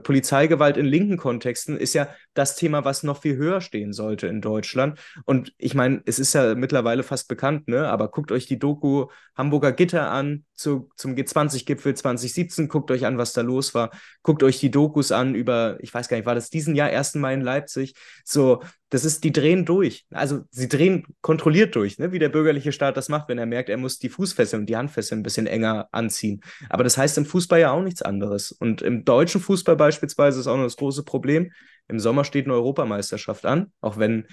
[0.02, 4.40] Polizeigewalt in linken Kontexten ist ja das Thema, was noch viel höher stehen sollte in
[4.40, 4.98] Deutschland.
[5.26, 7.86] Und ich meine, es ist ja mittlerweile fast bekannt, ne?
[7.88, 12.68] Aber guckt euch die Doku Hamburger Gitter an zu, zum G20-Gipfel 2017.
[12.68, 13.90] Guckt euch an, was da los war.
[14.22, 17.16] Guckt euch die Dokus an über, ich weiß gar nicht, war das diesen Jahr 1.
[17.16, 17.94] Mai in Leipzig?
[18.24, 20.04] So, das ist, die drehen durch.
[20.10, 22.12] Also sie drehen kontrolliert durch, ne?
[22.12, 24.76] wie der bürgerliche Staat das macht, wenn er merkt, er muss die Fußfesseln und die
[24.76, 26.40] Handfesseln ein bisschen enger anziehen.
[26.68, 28.52] Aber das heißt im Fußball ja auch nichts anderes.
[28.52, 31.52] Und im deutschen Fußball beispielsweise ist auch noch das große Problem.
[31.88, 34.26] Im Sommer steht eine Europameisterschaft an, auch wenn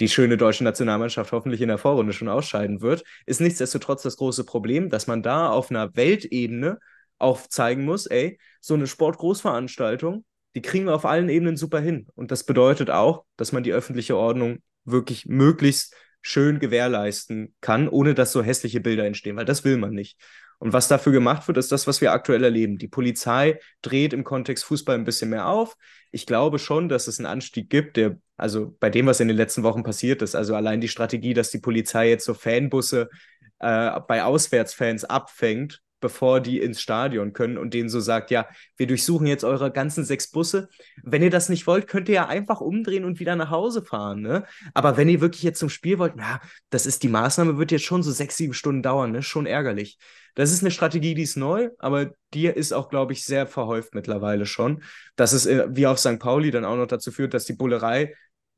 [0.00, 4.44] die schöne deutsche Nationalmannschaft hoffentlich in der Vorrunde schon ausscheiden wird, ist nichtsdestotrotz das große
[4.44, 6.78] Problem, dass man da auf einer Weltebene
[7.18, 10.24] auch zeigen muss, ey, so eine Sportgroßveranstaltung,
[10.54, 12.06] die kriegen wir auf allen Ebenen super hin.
[12.14, 18.14] Und das bedeutet auch, dass man die öffentliche Ordnung wirklich möglichst schön gewährleisten kann, ohne
[18.14, 20.18] dass so hässliche Bilder entstehen, weil das will man nicht.
[20.58, 22.78] Und was dafür gemacht wird, ist das, was wir aktuell erleben.
[22.78, 25.76] Die Polizei dreht im Kontext Fußball ein bisschen mehr auf.
[26.10, 29.36] Ich glaube schon, dass es einen Anstieg gibt, der, also bei dem, was in den
[29.36, 33.10] letzten Wochen passiert ist, also allein die Strategie, dass die Polizei jetzt so Fanbusse
[33.58, 38.46] äh, bei Auswärtsfans abfängt bevor die ins Stadion können und denen so sagt, ja,
[38.76, 40.68] wir durchsuchen jetzt eure ganzen sechs Busse.
[41.02, 44.20] Wenn ihr das nicht wollt, könnt ihr ja einfach umdrehen und wieder nach Hause fahren.
[44.20, 44.44] Ne?
[44.74, 47.86] Aber wenn ihr wirklich jetzt zum Spiel wollt, na, das ist die Maßnahme, wird jetzt
[47.86, 49.22] schon so sechs, sieben Stunden dauern, ne?
[49.22, 49.96] Schon ärgerlich.
[50.34, 53.94] Das ist eine Strategie, die ist neu, aber die ist auch, glaube ich, sehr verhäuft
[53.94, 54.82] mittlerweile schon.
[55.16, 56.18] Dass es äh, wie auf St.
[56.18, 58.14] Pauli dann auch noch dazu führt, dass die Bullerei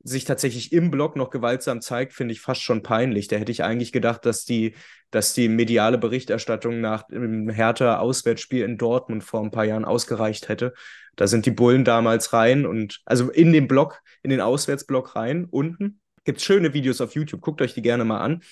[0.07, 3.27] sich tatsächlich im Block noch gewaltsam zeigt, finde ich fast schon peinlich.
[3.27, 4.73] Da hätte ich eigentlich gedacht, dass die,
[5.11, 10.73] dass die mediale Berichterstattung nach dem Hertha-Auswärtsspiel in Dortmund vor ein paar Jahren ausgereicht hätte.
[11.17, 15.45] Da sind die Bullen damals rein und also in den Block, in den Auswärtsblock rein,
[15.45, 15.99] unten.
[16.23, 18.43] Gibt es schöne Videos auf YouTube, guckt euch die gerne mal an.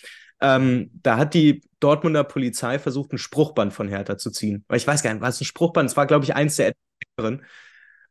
[0.41, 4.65] Ähm, da hat die Dortmunder Polizei versucht, ein Spruchband von Hertha zu ziehen.
[4.73, 5.89] Ich weiß gar nicht, was ein Spruchband?
[5.89, 6.73] Es war, glaube ich, eins der
[7.17, 7.45] älteren.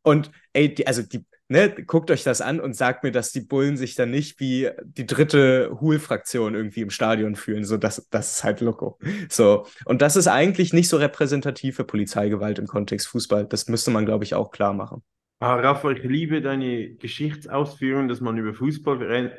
[0.03, 3.40] Und ey, die, also die, ne, guckt euch das an und sagt mir, dass die
[3.40, 7.64] Bullen sich dann nicht wie die dritte Hul-Fraktion irgendwie im Stadion fühlen.
[7.64, 8.99] So, das, das ist halt Loco.
[9.28, 9.66] So.
[9.84, 13.47] Und das ist eigentlich nicht so repräsentativ für Polizeigewalt im Kontext Fußball.
[13.47, 15.03] Das müsste man, glaube ich, auch klar machen.
[15.40, 19.34] Ah, Rafa, ich liebe deine Geschichtsausführungen, dass man über Fußballfans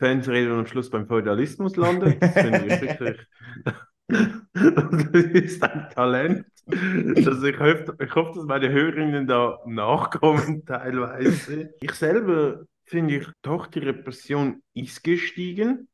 [0.00, 2.22] redet und am Schluss beim Feudalismus landet.
[2.22, 3.18] Das finde ich wirklich.
[4.08, 6.46] das ist ein Talent.
[6.66, 11.74] Also ich, hoffe, ich hoffe, dass meine Hörerinnen da nachkommen teilweise.
[11.80, 15.88] Ich selber finde ich, doch, die Repression ist gestiegen.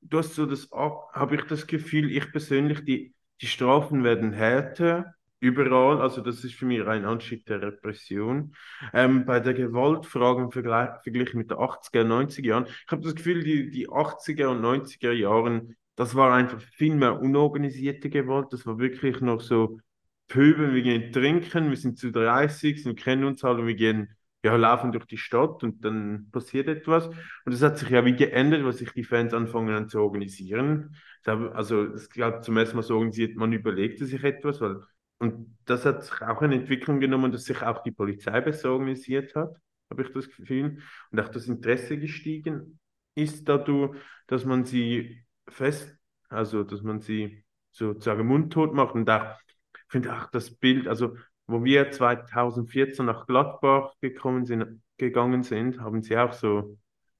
[0.00, 5.14] Du hast so das, habe ich das Gefühl, ich persönlich, die, die Strafen werden härter
[5.40, 6.00] überall.
[6.00, 8.54] Also das ist für mich ein Anstieg der Repression.
[8.92, 13.14] Ähm, bei der Gewaltfrage im Vergleich, Vergleich mit den 80er, 90er Jahren, ich habe das
[13.14, 18.52] Gefühl, die, die 80er und 90er Jahren, das war einfach viel mehr unorganisierte Gewalt.
[18.52, 19.80] Das war wirklich noch so
[20.28, 24.54] Pöbeln, wir gehen trinken, wir sind zu 30, wir kennen uns alle, wir gehen, ja,
[24.56, 27.06] laufen durch die Stadt und dann passiert etwas.
[27.08, 27.16] Und
[27.46, 30.96] das hat sich ja wie geändert, weil sich die Fans anfangen an zu organisieren.
[31.24, 34.80] Also, es glaube zum ersten Mal so organisiert, man überlegte sich etwas, weil,
[35.18, 39.34] und das hat sich auch eine Entwicklung genommen, dass sich auch die Polizei besser organisiert
[39.34, 39.56] hat,
[39.90, 40.78] habe ich das Gefühl.
[41.10, 42.78] Und auch das Interesse gestiegen
[43.14, 45.96] ist dadurch, dass man sie fest,
[46.28, 51.16] also dass man sie sozusagen mundtot macht und ich finde auch das Bild, also
[51.46, 56.76] wo wir 2014 nach Gladbach gekommen sind, gegangen sind, haben sie auch so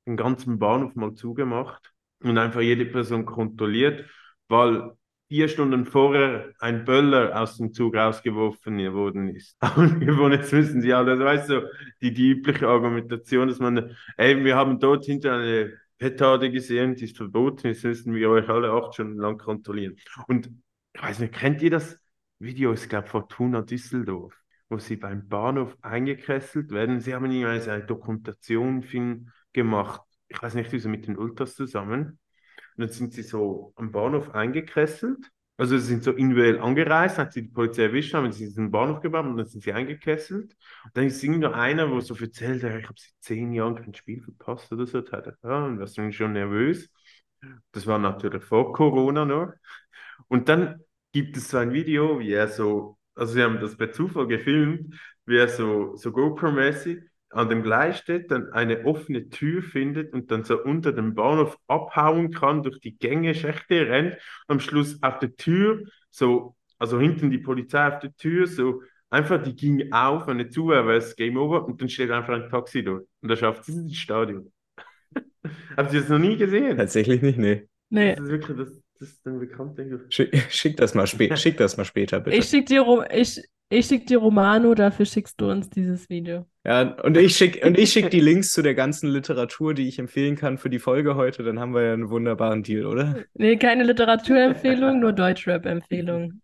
[0.06, 4.08] den ganzen Bahnhof mal zugemacht und einfach jede Person kontrolliert,
[4.48, 4.92] weil
[5.28, 9.56] vier Stunden vorher ein Böller aus dem Zug rausgeworfen worden ist.
[9.76, 11.70] Und jetzt wissen sie alle, also weißt du,
[12.00, 17.04] die, die übliche Argumentation, dass man, ey, wir haben dort hinter eine Petarde gesehen, die
[17.04, 19.96] ist verboten, jetzt müssen wir euch alle acht Stunden lang kontrollieren.
[20.28, 20.50] Und
[20.92, 21.98] ich weiß nicht, kennt ihr das?
[22.38, 24.34] Video ist, glaube ich, Fortuna Düsseldorf,
[24.68, 27.00] wo sie beim Bahnhof eingekesselt werden.
[27.00, 28.86] Sie haben jeweils eine Dokumentation
[29.52, 32.18] gemacht, ich weiß nicht, wieso mit den Ultras zusammen.
[32.76, 35.30] Und dann sind sie so am Bahnhof eingekesselt.
[35.58, 39.00] Also sie sind so individuell angereist, hat sie die Polizei erwischt, haben sie diesen Bahnhof
[39.00, 40.54] gebracht und dann sind sie eingekesselt.
[40.84, 44.22] Und dann ist irgendwo einer, wo so erzählt, ich habe seit zehn Jahren kein Spiel
[44.22, 44.98] verpasst oder so.
[44.98, 46.90] Ja, und war schon nervös.
[47.72, 49.52] Das war natürlich vor Corona noch.
[50.28, 50.80] Und dann
[51.12, 54.94] gibt es so ein Video, wie er so, also sie haben das per Zufall gefilmt,
[55.24, 57.02] wie er so, so GoPro-mäßig
[57.36, 61.58] an dem Gleis steht, dann eine offene Tür findet und dann so unter dem Bahnhof
[61.68, 64.16] abhauen kann, durch die Gänge, Schächte rennt,
[64.48, 69.42] am Schluss auf der Tür, so, also hinten die Polizei auf der Tür, so einfach,
[69.42, 72.82] die ging auf, eine zu, aber es Game Over und dann steht einfach ein Taxi
[72.82, 74.52] dort und er schafft es ins Stadion.
[75.76, 76.76] Habt ihr das noch nie gesehen?
[76.76, 77.68] Tatsächlich nicht, nee.
[77.90, 78.14] Nee.
[78.16, 80.14] Das ist wirklich, das, das ist dann bekannt, denke ich.
[80.14, 81.06] Schick, schick, das mal
[81.36, 82.36] schick das mal später, bitte.
[82.36, 86.46] Ich schick dir, ich, ich schick dir Romano, dafür schickst du uns dieses Video.
[86.64, 89.98] Ja, und ich schicke und ich schick die Links zu der ganzen Literatur, die ich
[89.98, 91.42] empfehlen kann für die Folge heute.
[91.42, 93.24] Dann haben wir ja einen wunderbaren Deal, oder?
[93.34, 96.40] Nee, keine Literaturempfehlung, nur Deutschrap-Empfehlung.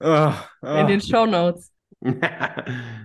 [0.00, 0.32] Oh,
[0.62, 0.66] oh.
[0.66, 1.72] In den Shownotes.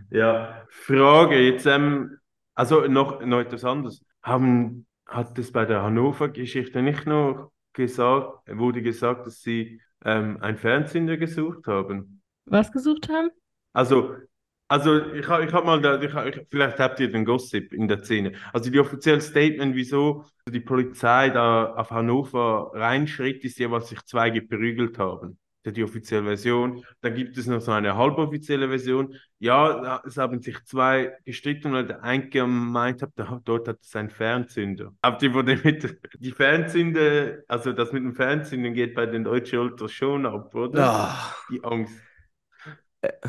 [0.09, 2.17] ja, Frage jetzt, ähm,
[2.55, 4.03] also noch, noch etwas anderes.
[4.23, 10.57] Haben hat es bei der Hannover-Geschichte nicht noch gesagt, wurde gesagt, dass sie ähm, einen
[10.57, 12.16] Fernseher gesucht haben?
[12.47, 13.29] Was gesucht haben?
[13.73, 14.15] Also,
[14.67, 17.87] also ich habe ich hab mal, da, ich, ich, vielleicht habt ihr den Gossip in
[17.87, 18.33] der Szene.
[18.53, 24.01] Also die offizielle Statement, wieso die Polizei da auf Hannover reinschritt, ist ja, was sich
[24.05, 25.37] zwei geprügelt haben
[25.71, 26.83] die offizielle Version.
[27.01, 29.15] Dann gibt es noch so eine halboffizielle Version.
[29.39, 33.11] Ja, es haben sich zwei gestritten, weil der eine gemeint hat,
[33.45, 34.93] dort hat es einen Fernzünder.
[35.01, 39.59] Aber die, wurde mit, die Fernzünder, also das mit dem Fernzünder geht bei den Deutschen
[39.59, 41.13] Ultras schon ab, oder?
[41.13, 41.53] Oh.
[41.53, 42.06] Die Angst.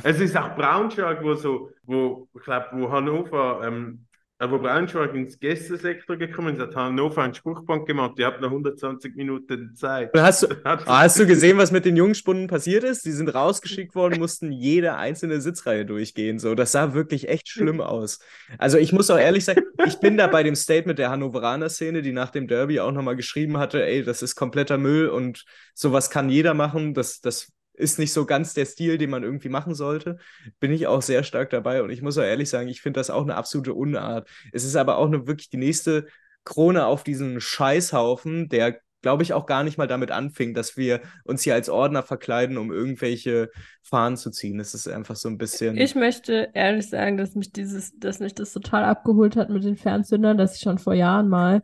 [0.03, 4.07] Es ist auch Braunschweig, wo so, wo, ich glaube, wo Hannover ähm,
[4.41, 8.13] aber Braunschweig ins Gästesektor gekommen ist, hat Hannover einen Spruchbank gemacht.
[8.19, 10.13] Die hatten noch 120 Minuten Zeit.
[10.15, 13.05] Hast du, hast du gesehen, was mit den Jungspunden passiert ist?
[13.05, 16.39] Die sind rausgeschickt worden, mussten jede einzelne Sitzreihe durchgehen.
[16.39, 18.21] So, das sah wirklich echt schlimm aus.
[18.59, 22.03] Also ich muss auch ehrlich sagen, ich bin da bei dem Statement der Hannoveraner Szene,
[22.03, 25.45] die nach dem Derby auch nochmal geschrieben hatte, ey, das ist kompletter Müll und
[25.75, 26.95] sowas kann jeder machen.
[26.95, 30.19] Das, das ist nicht so ganz der Stil, den man irgendwie machen sollte.
[30.61, 33.11] Bin ich auch sehr stark dabei und ich muss auch ehrlich sagen, ich finde das
[33.11, 34.29] auch eine absolute Unart.
[34.53, 36.07] Es ist aber auch eine, wirklich die nächste
[36.45, 41.01] Krone auf diesen Scheißhaufen, der glaube ich auch gar nicht mal damit anfing, dass wir
[41.25, 43.51] uns hier als Ordner verkleiden, um irgendwelche
[43.83, 44.59] Fahnen zu ziehen.
[44.59, 45.77] Es ist einfach so ein bisschen.
[45.77, 49.77] Ich möchte ehrlich sagen, dass mich dieses, dass mich das total abgeholt hat mit den
[49.77, 51.63] Fernzündern, dass ich schon vor Jahren mal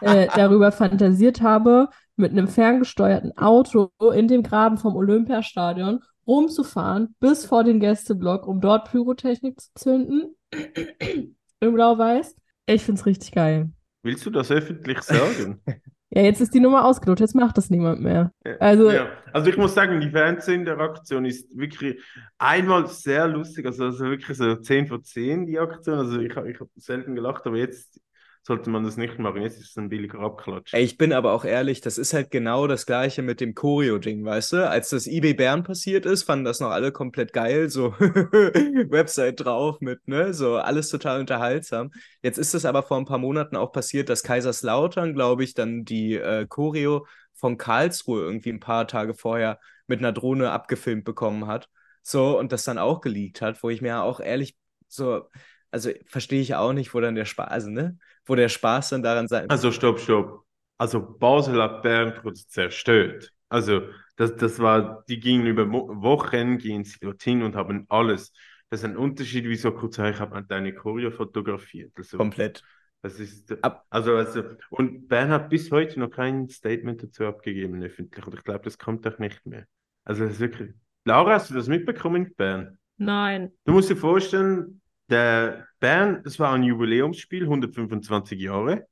[0.00, 7.46] äh, darüber fantasiert habe, mit einem ferngesteuerten Auto in dem Graben vom Olympiastadion rumzufahren bis
[7.46, 10.34] vor den Gästeblock, um dort Pyrotechnik zu zünden.
[11.60, 12.36] Im Blau-Weiß.
[12.66, 13.70] Ich finde es richtig geil.
[14.02, 15.62] Willst du das öffentlich sagen?
[16.10, 18.32] ja, jetzt ist die Nummer ausgelotet, jetzt macht das niemand mehr.
[18.60, 19.08] Also, ja.
[19.32, 22.02] also ich muss sagen, die Fernsehinteraktion ist wirklich
[22.38, 25.98] einmal sehr lustig, also, also wirklich so 10 von 10 die Aktion.
[25.98, 28.00] Also ich, ich habe selten gelacht, aber jetzt
[28.46, 29.42] sollte man das nicht machen.
[29.42, 30.72] Jetzt ist es ein billiger Abklatsch.
[30.72, 34.24] Ey, ich bin aber auch ehrlich, das ist halt genau das gleiche mit dem Choreo-Ding,
[34.24, 34.70] weißt du?
[34.70, 39.80] Als das eBay Bern passiert ist, fanden das noch alle komplett geil, so Website drauf
[39.80, 40.32] mit, ne?
[40.32, 41.90] So alles total unterhaltsam.
[42.22, 45.84] Jetzt ist es aber vor ein paar Monaten auch passiert, dass Kaiserslautern, glaube ich, dann
[45.84, 51.48] die äh, Choreo von Karlsruhe irgendwie ein paar Tage vorher mit einer Drohne abgefilmt bekommen
[51.48, 51.68] hat.
[52.02, 55.28] So, und das dann auch geleakt hat, wo ich mir auch ehrlich so,
[55.72, 57.98] also verstehe ich auch nicht, wo dann der Spaß, also, ne?
[58.26, 60.44] Wo der Spaß dann daran sein Also stopp, stopp.
[60.78, 63.32] Also Basel hat Bern kurz zerstört.
[63.48, 63.82] Also
[64.16, 68.32] das, das war, die gingen über Wochen, gehen sie dorthin und haben alles.
[68.70, 71.92] Das ist ein Unterschied, wie so kurz, ich habe deine Choreo fotografiert.
[71.96, 72.62] Also, Komplett.
[73.02, 73.54] Das ist,
[73.90, 78.26] also, also, und Bern hat bis heute noch kein Statement dazu abgegeben, öffentlich.
[78.26, 79.66] Und ich glaube, das kommt auch nicht mehr.
[80.04, 80.74] Also, das ist wirklich.
[81.04, 82.78] Laura, hast du das mitbekommen in Bern?
[82.96, 83.52] Nein.
[83.64, 88.86] Du musst dir vorstellen, der Bern, das war ein Jubiläumsspiel, 125 Jahre.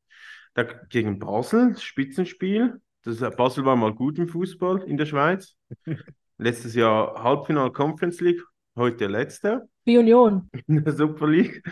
[0.55, 2.81] Da gegen Basel, Spitzenspiel.
[3.03, 5.57] Das, Basel war mal gut im Fußball in der Schweiz.
[6.39, 8.43] Letztes Jahr Halbfinal Conference League,
[8.77, 9.69] heute letzter.
[9.85, 10.51] Wie Union.
[10.67, 11.62] In der Super League.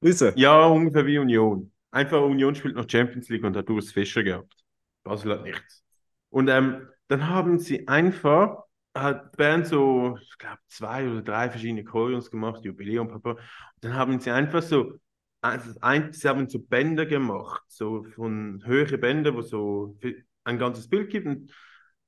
[0.00, 0.36] Ist er?
[0.36, 1.72] Ja, ungefähr wie Union.
[1.90, 4.54] Einfach Union spielt noch Champions League und hat Urs Fischer gehabt.
[5.02, 5.82] Basel hat nichts.
[6.30, 8.62] Und ähm, dann haben sie einfach
[8.94, 13.32] hat Bern so, ich glaube, zwei oder drei verschiedene Choreos gemacht, Jubiläum, Papa.
[13.32, 13.40] Und
[13.80, 14.98] dann haben sie einfach so,
[15.40, 19.98] also ein, sie haben so Bänder gemacht, so von höhere Bänder, wo so
[20.44, 21.26] ein ganzes Bild gibt.
[21.26, 21.52] Und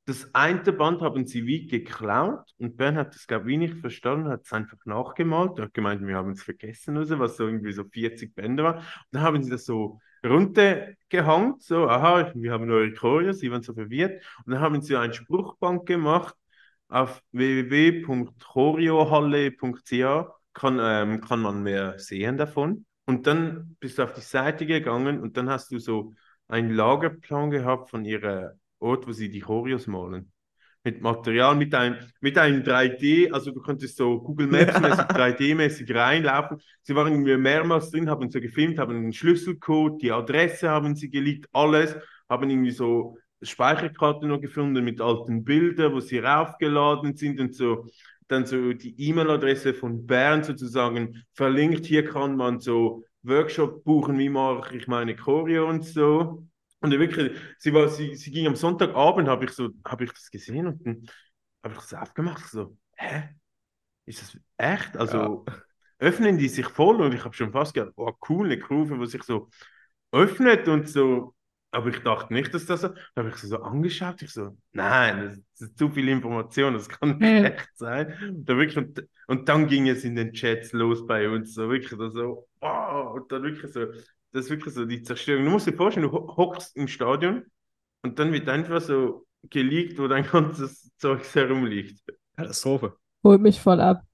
[0.07, 4.29] das eine Band haben sie wie geklaut und Bern hat das, glaube ich, nicht verstanden,
[4.29, 5.59] hat es einfach nachgemalt.
[5.59, 8.77] Er hat gemeint, wir haben es vergessen, also, was so irgendwie so 40 Bänder war.
[8.77, 13.63] Und dann haben sie das so runtergehangen, so, aha, wir haben neue Choreos, sie waren
[13.63, 14.23] so verwirrt.
[14.45, 16.35] Und dann haben sie ein Spruchband gemacht
[16.89, 22.87] auf www.choriohalle.ch kann, ähm, kann man mehr sehen davon.
[23.07, 26.15] Und dann bist du auf die Seite gegangen und dann hast du so
[26.49, 30.31] einen Lagerplan gehabt von ihrer Ort, wo sie die Choreos malen.
[30.85, 36.59] Mit Material, mit, ein, mit einem 3D, also du konntest so Google Maps-mäßig, 3D-mäßig reinlaufen.
[36.83, 41.09] Sie waren irgendwie mehrmals drin, haben so gefilmt, haben den Schlüsselcode, die Adresse haben sie
[41.09, 41.97] geleakt, alles,
[42.29, 47.87] haben irgendwie so Speicherkarte noch gefunden mit alten Bildern, wo sie raufgeladen sind und so
[48.29, 51.87] dann so die E-Mail-Adresse von Bern sozusagen verlinkt.
[51.87, 56.47] Hier kann man so Workshop buchen, wie mache ich meine Choreo und so.
[56.81, 60.31] Und wirklich, sie, war, sie, sie ging am Sonntagabend, habe ich, so, hab ich das
[60.31, 61.07] gesehen und dann
[61.63, 62.51] habe ich das aufgemacht.
[62.51, 63.31] So, hä?
[64.07, 64.97] Ist das echt?
[64.97, 65.55] Also ja.
[65.99, 69.07] öffnen die sich voll und ich habe schon fast gedacht, oh cool, eine Kurve, wo
[69.07, 69.49] sich so
[70.13, 71.35] öffnet und so
[71.75, 72.89] aber ich dachte nicht, dass das so.
[72.89, 74.23] Da habe ich so, so angeschaut.
[74.23, 77.45] Ich so, nein, das, ist zu viel Information, das kann nicht ja.
[77.45, 78.15] echt sein.
[78.45, 81.55] Da wirklich, und, und dann ging es in den Chats los bei uns.
[81.55, 83.87] So wirklich so, oh, und dann wirklich so.
[84.33, 85.45] das ist wirklich so die Zerstörung.
[85.45, 87.45] Du musst dir vorstellen, du ho- hockst im Stadion
[88.03, 92.01] und dann wird einfach so geleakt, wo dein ganzes Zeug herumliegt.
[92.37, 92.97] Katastrophe.
[93.25, 94.05] Holt mich voll ab.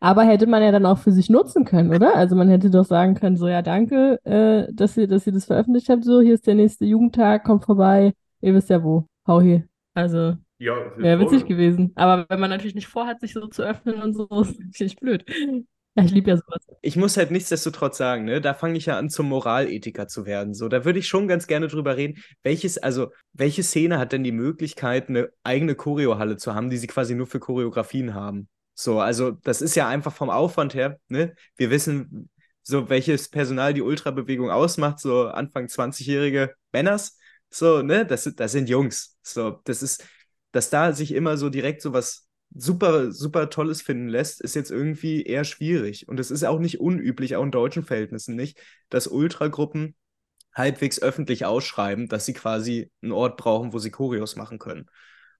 [0.00, 2.16] Aber hätte man ja dann auch für sich nutzen können, oder?
[2.16, 5.44] Also man hätte doch sagen können, so ja, danke, äh, dass ihr, dass ihr das
[5.46, 6.04] veröffentlicht habt.
[6.04, 8.12] So, hier ist der nächste Jugendtag, kommt vorbei.
[8.40, 9.06] Ihr wisst ja wo.
[9.26, 9.64] Hau hier.
[9.94, 11.92] Also Ja, wäre witzig gewesen.
[11.94, 15.24] Aber wenn man natürlich nicht vorhat, sich so zu öffnen und so, ist natürlich blöd.
[15.96, 16.64] Ja, ich liebe ja sowas.
[16.82, 20.54] Ich muss halt nichtsdestotrotz sagen, ne, da fange ich ja an, zum Moralethiker zu werden.
[20.54, 24.22] So, da würde ich schon ganz gerne drüber reden, welches, also, welche Szene hat denn
[24.22, 28.48] die Möglichkeit, eine eigene Choreohalle zu haben, die sie quasi nur für Choreografien haben?
[28.74, 31.34] So, also, das ist ja einfach vom Aufwand her, ne?
[31.56, 32.30] Wir wissen,
[32.62, 37.18] so, welches Personal die Ultrabewegung ausmacht, so Anfang 20-jährige Männers,
[37.50, 38.06] so, ne?
[38.06, 39.18] Das, sind- das sind Jungs.
[39.22, 40.04] So, das ist,
[40.52, 44.70] dass da sich immer so direkt so was super, super Tolles finden lässt, ist jetzt
[44.70, 46.08] irgendwie eher schwierig.
[46.08, 48.58] Und es ist auch nicht unüblich, auch in deutschen Verhältnissen nicht,
[48.88, 49.94] dass Ultragruppen
[50.54, 54.86] halbwegs öffentlich ausschreiben, dass sie quasi einen Ort brauchen, wo sie Choreos machen können.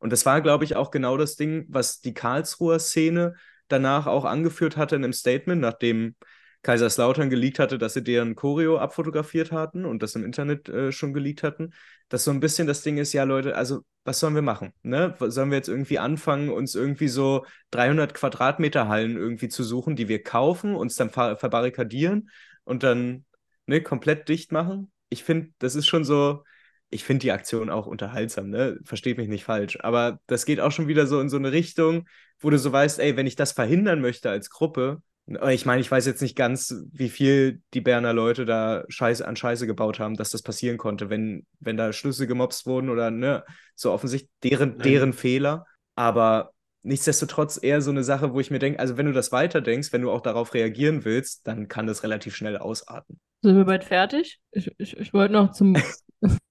[0.01, 3.35] Und das war, glaube ich, auch genau das Ding, was die Karlsruher Szene
[3.69, 6.17] danach auch angeführt hatte in einem Statement, nachdem
[6.63, 11.15] Kaiserslautern geleakt hatte, dass sie deren Choreo abfotografiert hatten und das im Internet äh, schon
[11.15, 11.73] geleakt hatten,
[12.09, 14.73] dass so ein bisschen das Ding ist, ja Leute, also was sollen wir machen?
[14.83, 15.15] Ne?
[15.21, 20.09] Sollen wir jetzt irgendwie anfangen, uns irgendwie so 300 Quadratmeter Hallen irgendwie zu suchen, die
[20.09, 22.29] wir kaufen, uns dann ver verbarrikadieren
[22.65, 23.25] und dann
[23.67, 24.93] ne, komplett dicht machen?
[25.09, 26.45] Ich finde, das ist schon so,
[26.91, 28.79] ich finde die Aktion auch unterhaltsam, ne?
[28.85, 32.09] Versteht mich nicht falsch, aber das geht auch schon wieder so in so eine Richtung,
[32.41, 35.03] wo du so weißt, ey, wenn ich das verhindern möchte als Gruppe,
[35.51, 39.37] ich meine, ich weiß jetzt nicht ganz, wie viel die Berner Leute da Scheiße an
[39.37, 43.45] Scheiße gebaut haben, dass das passieren konnte, wenn, wenn da Schlüsse gemobst wurden oder ne,
[43.77, 44.83] so offensichtlich deren, Nein.
[44.83, 45.67] deren Fehler.
[45.95, 49.93] Aber nichtsdestotrotz eher so eine Sache, wo ich mir denke, also wenn du das weiterdenkst,
[49.93, 53.21] wenn du auch darauf reagieren willst, dann kann das relativ schnell ausarten.
[53.43, 54.41] Sind wir bald fertig?
[54.51, 55.77] Ich, ich, ich wollte noch zum.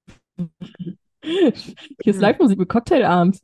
[1.21, 1.53] Hier
[2.13, 3.39] ist Live-Musik mit Cocktailabend.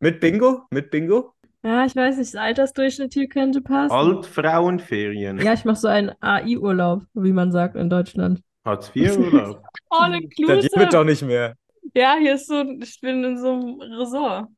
[0.00, 0.62] Mit Bingo?
[0.70, 1.34] Mit Bingo?
[1.62, 3.92] Ja, ich weiß nicht, das Altersdurchschnitt hier könnte passen.
[3.92, 5.38] Altfrauenferien.
[5.38, 8.40] Ja, ich mache so einen AI-Urlaub, wie man sagt in Deutschland.
[8.64, 9.62] Hartz-IV-Urlaub.
[9.90, 10.88] All Das wird inclusive.
[10.90, 11.54] doch nicht mehr.
[11.94, 14.48] Ja, hier ist so, ein- ich bin in so einem Resort,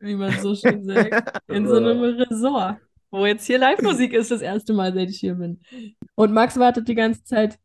[0.00, 1.40] wie man so schön sagt.
[1.48, 2.78] In so einem Resort,
[3.10, 5.60] wo jetzt hier Live-Musik ist, das erste Mal, seit ich hier bin.
[6.14, 7.58] Und Max wartet die ganze Zeit,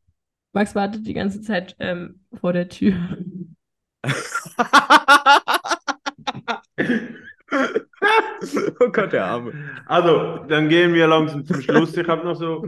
[0.53, 2.93] Max wartet die ganze Zeit ähm, vor der Tür.
[8.79, 9.53] oh Gott, der Arme.
[9.85, 11.95] Also, dann gehen wir langsam zum Schluss.
[11.97, 12.65] Ich habe noch so,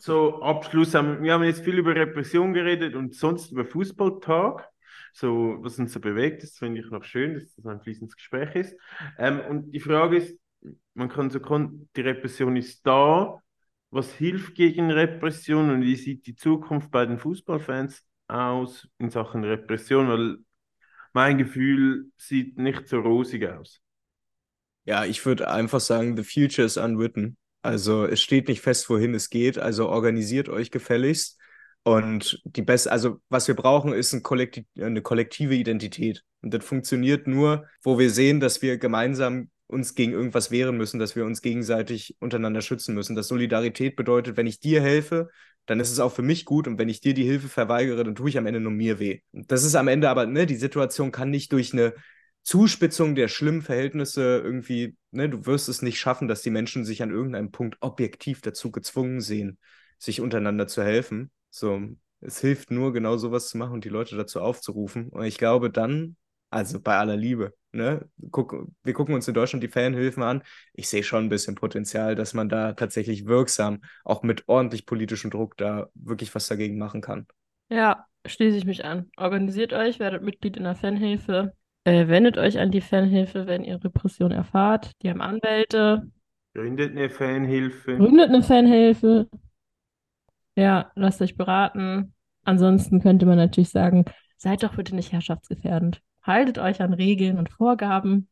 [0.00, 0.94] so Abschluss.
[0.94, 4.68] haben- Wir haben jetzt viel über Repression geredet und sonst über Fußballtag.
[5.14, 8.54] So, was uns so bewegt, das finde ich noch schön, dass das ein fließendes Gespräch
[8.54, 8.74] ist.
[9.18, 10.38] Ähm, und die Frage ist,
[10.94, 13.38] man kann so, kon- die Repression ist da.
[13.92, 19.44] Was hilft gegen Repression und wie sieht die Zukunft bei den Fußballfans aus in Sachen
[19.44, 20.08] Repression?
[20.08, 20.38] Weil
[21.12, 23.82] mein Gefühl sieht nicht so rosig aus.
[24.86, 27.36] Ja, ich würde einfach sagen, the future is unwritten.
[27.60, 29.58] Also es steht nicht fest, wohin es geht.
[29.58, 31.38] Also organisiert euch gefälligst.
[31.82, 36.24] Und die beste, also was wir brauchen, ist ein Kollekti eine kollektive Identität.
[36.40, 40.98] Und das funktioniert nur, wo wir sehen, dass wir gemeinsam uns gegen irgendwas wehren müssen,
[40.98, 43.16] dass wir uns gegenseitig untereinander schützen müssen.
[43.16, 45.30] Dass Solidarität bedeutet, wenn ich dir helfe,
[45.66, 46.66] dann ist es auch für mich gut.
[46.66, 49.20] Und wenn ich dir die Hilfe verweigere, dann tue ich am Ende nur mir weh.
[49.32, 51.94] Das ist am Ende aber, ne, die Situation kann nicht durch eine
[52.42, 57.02] Zuspitzung der schlimmen Verhältnisse irgendwie, ne, du wirst es nicht schaffen, dass die Menschen sich
[57.02, 59.58] an irgendeinem Punkt objektiv dazu gezwungen sehen,
[59.98, 61.30] sich untereinander zu helfen.
[61.50, 61.80] So,
[62.20, 65.08] es hilft nur, genau sowas zu machen und die Leute dazu aufzurufen.
[65.08, 66.16] Und ich glaube dann,
[66.52, 70.42] also bei aller Liebe, ne, guck, wir gucken uns in Deutschland die Fanhilfen an.
[70.74, 75.30] Ich sehe schon ein bisschen Potenzial, dass man da tatsächlich wirksam, auch mit ordentlich politischem
[75.30, 77.26] Druck, da wirklich was dagegen machen kann.
[77.70, 79.10] Ja, schließe ich mich an.
[79.16, 81.54] Organisiert euch, werdet Mitglied in der Fanhilfe.
[81.84, 84.92] Äh, wendet euch an die Fanhilfe, wenn ihr Repression erfahrt.
[85.02, 86.10] Die haben Anwälte.
[86.54, 87.96] Gründet eine Fanhilfe.
[87.96, 89.28] Gründet eine Fanhilfe.
[90.54, 92.14] Ja, lasst euch beraten.
[92.44, 94.04] Ansonsten könnte man natürlich sagen,
[94.36, 96.02] seid doch bitte nicht herrschaftsgefährdend.
[96.22, 98.28] Haltet euch an Regeln und Vorgaben.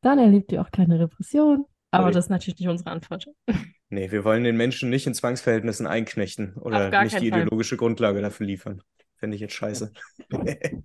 [0.00, 1.64] Dann erlebt ihr auch keine Repression.
[1.90, 2.14] Aber Sorry.
[2.14, 3.26] das ist natürlich nicht unsere Antwort.
[3.90, 7.40] Nee, wir wollen den Menschen nicht in Zwangsverhältnissen einknechten oder nicht die Fall.
[7.40, 8.82] ideologische Grundlage dafür liefern.
[9.16, 9.92] Fände ich jetzt scheiße.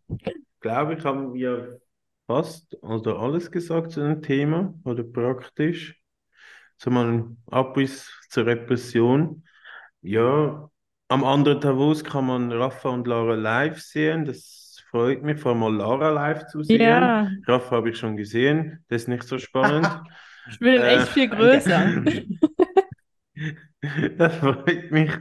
[0.60, 1.80] glaube ich, haben wir
[2.26, 6.02] fast oder alles gesagt zu dem Thema oder praktisch.
[6.76, 9.46] So mal ein Abriss zur Repression.
[10.02, 10.70] Ja,
[11.08, 14.26] am anderen Davos kann man Rafa und Lara live sehen.
[14.26, 16.82] Das freut mich, vor allem mal Lara live zu sehen.
[16.82, 19.88] Ja, Rafa habe ich schon gesehen, das ist nicht so spannend.
[20.50, 22.04] ich bin Äh, echt viel größer.
[24.18, 25.12] Das freut mich.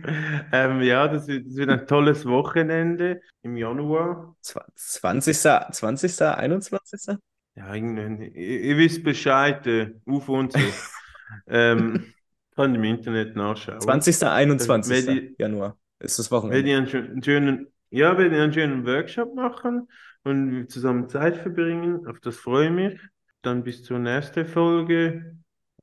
[0.51, 4.35] Ähm, ja, das wird, das wird ein tolles Wochenende im Januar.
[4.41, 5.37] 20.
[5.73, 6.23] 20.
[6.23, 7.17] 21.
[7.55, 7.75] Ja.
[7.75, 10.59] Ihr, ihr wisst Bescheid, äh, UFO und so.
[11.49, 12.15] ähm,
[12.55, 13.81] kann im Internet nachschauen.
[13.81, 14.23] 20.
[14.25, 15.07] 21.
[15.07, 16.69] Wenn die- Januar ist das Wochenende.
[16.71, 19.89] ich einen, schö- einen schönen, ja, werde ich einen schönen Workshop machen
[20.25, 22.07] und wir zusammen Zeit verbringen.
[22.07, 23.01] Auf das freue ich mich.
[23.43, 25.37] Dann bis zur nächsten Folge.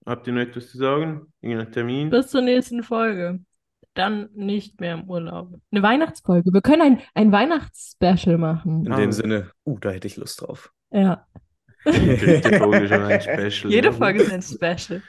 [0.05, 1.34] Habt ihr noch etwas zu sagen?
[1.41, 2.09] Irgendein Termin?
[2.09, 3.39] Bis zur nächsten Folge.
[3.93, 5.59] Dann nicht mehr im Urlaub.
[5.71, 6.51] Eine Weihnachtsfolge.
[6.51, 8.85] Wir können ein, ein Weihnachtsspecial machen.
[8.85, 8.97] In Ah.
[8.97, 10.71] dem Sinne, uh, da hätte ich Lust drauf.
[10.91, 11.25] Ja.
[11.85, 13.72] Dritte Folge schon ein Special.
[13.72, 13.93] Jede ja.
[13.93, 15.01] Folge ist ein Special.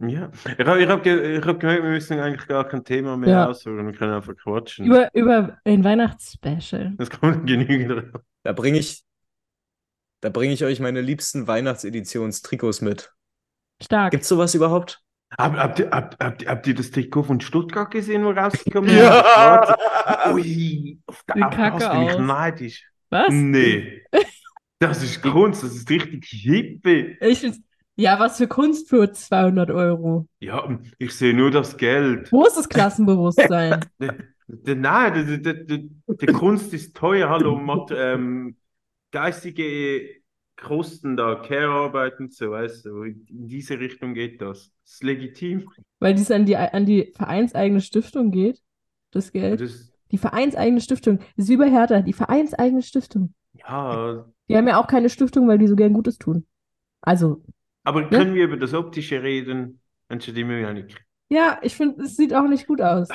[0.00, 0.30] Ja.
[0.58, 3.28] Ich habe ich hab ge ich hab gemerkt, wir müssen eigentlich gar kein Thema mehr
[3.28, 3.46] Ja.
[3.48, 3.84] aussuchen.
[3.86, 4.86] Wir können einfach quatschen.
[4.86, 6.94] Über, über ein Weihnachtsspecial.
[6.96, 8.22] Das kommt genügend drauf.
[8.44, 9.02] Da bringe ich,
[10.20, 13.12] da bringe ich euch meine liebsten Weihnachtsedionstrikots mit.
[13.82, 14.10] Stark.
[14.12, 15.02] Gibt's sowas überhaupt?
[15.36, 18.96] Hab, habt, ihr, habt, habt, habt ihr das Trikot von Stuttgart gesehen, wo rausgekommen ist?
[18.96, 19.76] Ja.
[20.32, 22.18] Ui, auf der kacke das bin ich aus.
[22.20, 22.84] neidisch.
[23.10, 23.28] Was?
[23.30, 24.02] Nee.
[24.78, 27.16] Das ist Kunst, das ist richtig hippie.
[27.20, 27.60] Ich find's,
[27.96, 30.28] ja, was für Kunst für 200 Euro.
[30.38, 32.30] Ja, ich sehe nur das Geld.
[32.30, 33.84] Wo ist das Klassenbewusstsein?
[34.64, 35.42] Nein,
[36.08, 38.56] der Kunst ist teuer, hallo, Mat, ähm,
[39.10, 40.08] geistige
[40.56, 44.72] Kosten da, Care-Arbeit und so, weißt du, in diese Richtung geht das.
[44.84, 45.68] Das ist legitim.
[45.98, 48.62] Weil dies an die, an die vereinseigene Stiftung geht,
[49.10, 49.60] das Geld.
[49.60, 51.18] Das, Die vereinseigene Stiftung.
[51.36, 53.34] Das ist wie bei Hertha, die vereinseigene Stiftung.
[53.68, 56.46] Ja, Die haben ja auch keine Stiftung, weil die so gern Gutes tun.
[57.00, 57.42] Also,
[57.84, 59.80] aber können wir über das Optische reden?
[60.08, 60.96] Mensch, die mir ja nicht.
[61.30, 63.08] ja, ich finde, es sieht auch nicht gut aus.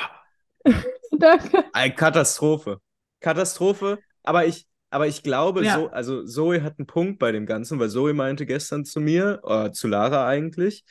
[1.12, 1.64] Danke.
[1.72, 2.78] Eine Katastrophe.
[3.20, 5.74] Katastrophe, aber ich, aber ich glaube, Ja.
[5.76, 9.40] so, also Zoe hat einen Punkt bei dem Ganzen, weil Zoe meinte gestern zu mir,
[9.44, 10.84] äh, zu Lara eigentlich,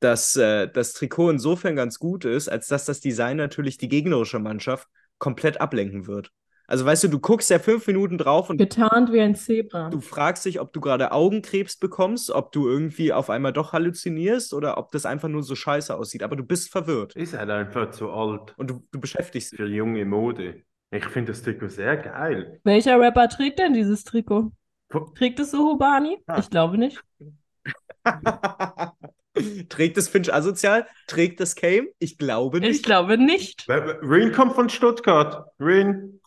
[0.00, 4.38] dass äh, das Trikot insofern ganz gut ist, als dass das Design natürlich die gegnerische
[4.38, 4.88] Mannschaft
[5.18, 6.30] komplett ablenken wird.
[6.70, 9.90] Also weißt du, du guckst ja fünf Minuten drauf und Getarnt wie ein Zebra.
[9.90, 14.54] du fragst dich, ob du gerade Augenkrebs bekommst, ob du irgendwie auf einmal doch halluzinierst
[14.54, 16.22] oder ob das einfach nur so scheiße aussieht.
[16.22, 19.56] Aber du bist verwirrt Ist halt einfach zu alt und du, du beschäftigst dich.
[19.56, 20.62] für junge Mode.
[20.92, 22.60] Ich finde das Trikot sehr geil.
[22.62, 24.52] Welcher Rapper trägt denn dieses Trikot?
[25.16, 26.18] Trägt es so Hobani?
[26.28, 26.38] Ah.
[26.38, 27.02] Ich glaube nicht.
[29.68, 30.86] Trägt es Finch asozial?
[31.06, 31.88] Trägt es Kame?
[31.98, 32.84] Ich glaube Ich nicht.
[32.84, 33.66] glaube nicht.
[33.68, 35.46] Rin kommt von Stuttgart.
[35.58, 36.19] Rin.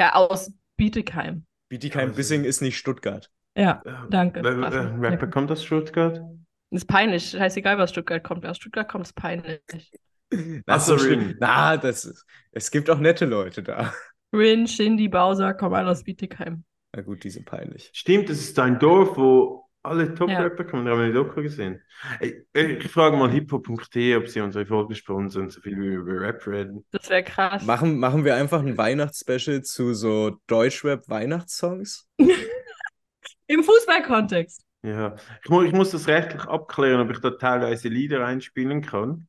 [0.00, 1.44] Ja, aus Bietigheim.
[1.68, 3.30] Bietigheim Bissing ist nicht Stuttgart.
[3.54, 4.40] Ja, Äh, danke.
[4.40, 6.22] äh, äh, Rapper kommt aus Stuttgart.
[6.70, 7.30] Ist peinlich.
[7.30, 8.42] Scheißegal, was Stuttgart kommt.
[8.42, 9.60] Wer aus Stuttgart kommt, ist peinlich.
[9.68, 9.82] Das
[10.66, 11.20] Ach ist so, so schlimm.
[11.20, 11.36] Rin.
[11.38, 13.92] Na, das ist, es gibt auch nette Leute da.
[14.32, 16.64] Rin, Shindy, Bowser kommen alle aus Bietigheim.
[16.96, 17.90] Na gut, die sind peinlich.
[17.92, 20.84] Stimmt, das ist ein Dorf, wo alle Top-Rapper kommen.
[20.84, 21.80] Da haben wir die Doku gesehen.
[22.20, 26.20] Ey, Ich frage mal hiphop.de, ob sie unsere Folge sponsern, so viel wie wir über
[26.20, 26.84] Rap reden.
[26.90, 27.64] Das wäre krass.
[27.64, 32.08] Machen, machen wir einfach ein Weihnachtsspecial zu so Deutschrap-Weihnachtssongs?
[33.46, 34.62] Im Fußballkontext.
[34.82, 39.28] Ja, ich, mu ich muss das rechtlich abklären, ob ich da teilweise Lieder einspielen kann.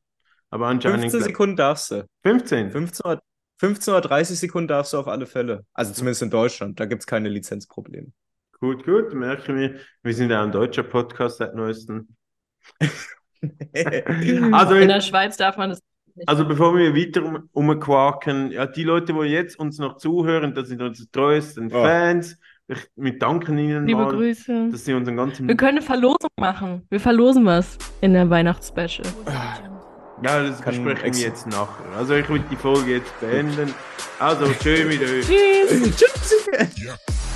[0.50, 2.06] Aber anscheinend 15 glaub- Sekunden darfst du.
[2.24, 2.70] 15.
[2.70, 3.22] 15 oder,
[3.58, 5.64] 15 oder 30 Sekunden darfst du auf alle Fälle.
[5.72, 6.78] Also zumindest in Deutschland.
[6.78, 8.12] Da gibt es keine Lizenzprobleme.
[8.62, 9.74] Gut, gut, merken wir.
[10.04, 12.08] Wir sind ja ein deutscher Podcast seit neuestem.
[14.52, 15.80] Also, In der Schweiz darf man das
[16.14, 16.28] nicht.
[16.28, 20.68] also bevor wir weiter um, umquaken, ja, die Leute, die jetzt uns noch zuhören, das
[20.68, 21.82] sind unsere treuesten Oh.
[21.82, 22.38] Fans.
[22.68, 24.68] Ich, wir danken ihnen Liebe mal, Grüße.
[24.70, 25.48] dass sie unseren ganzen...
[25.48, 26.86] Wir können eine Verlosung machen.
[26.88, 29.08] Wir verlosen was in der Weihnachtsspecial.
[30.22, 31.96] Ja, das Kann besprechen wir jetzt nachher.
[31.96, 33.74] Also ich will die Folge jetzt beenden.
[34.20, 35.26] Also, tschö mit euch.
[35.26, 35.96] Tschüss.
[35.96, 37.31] Tschüss.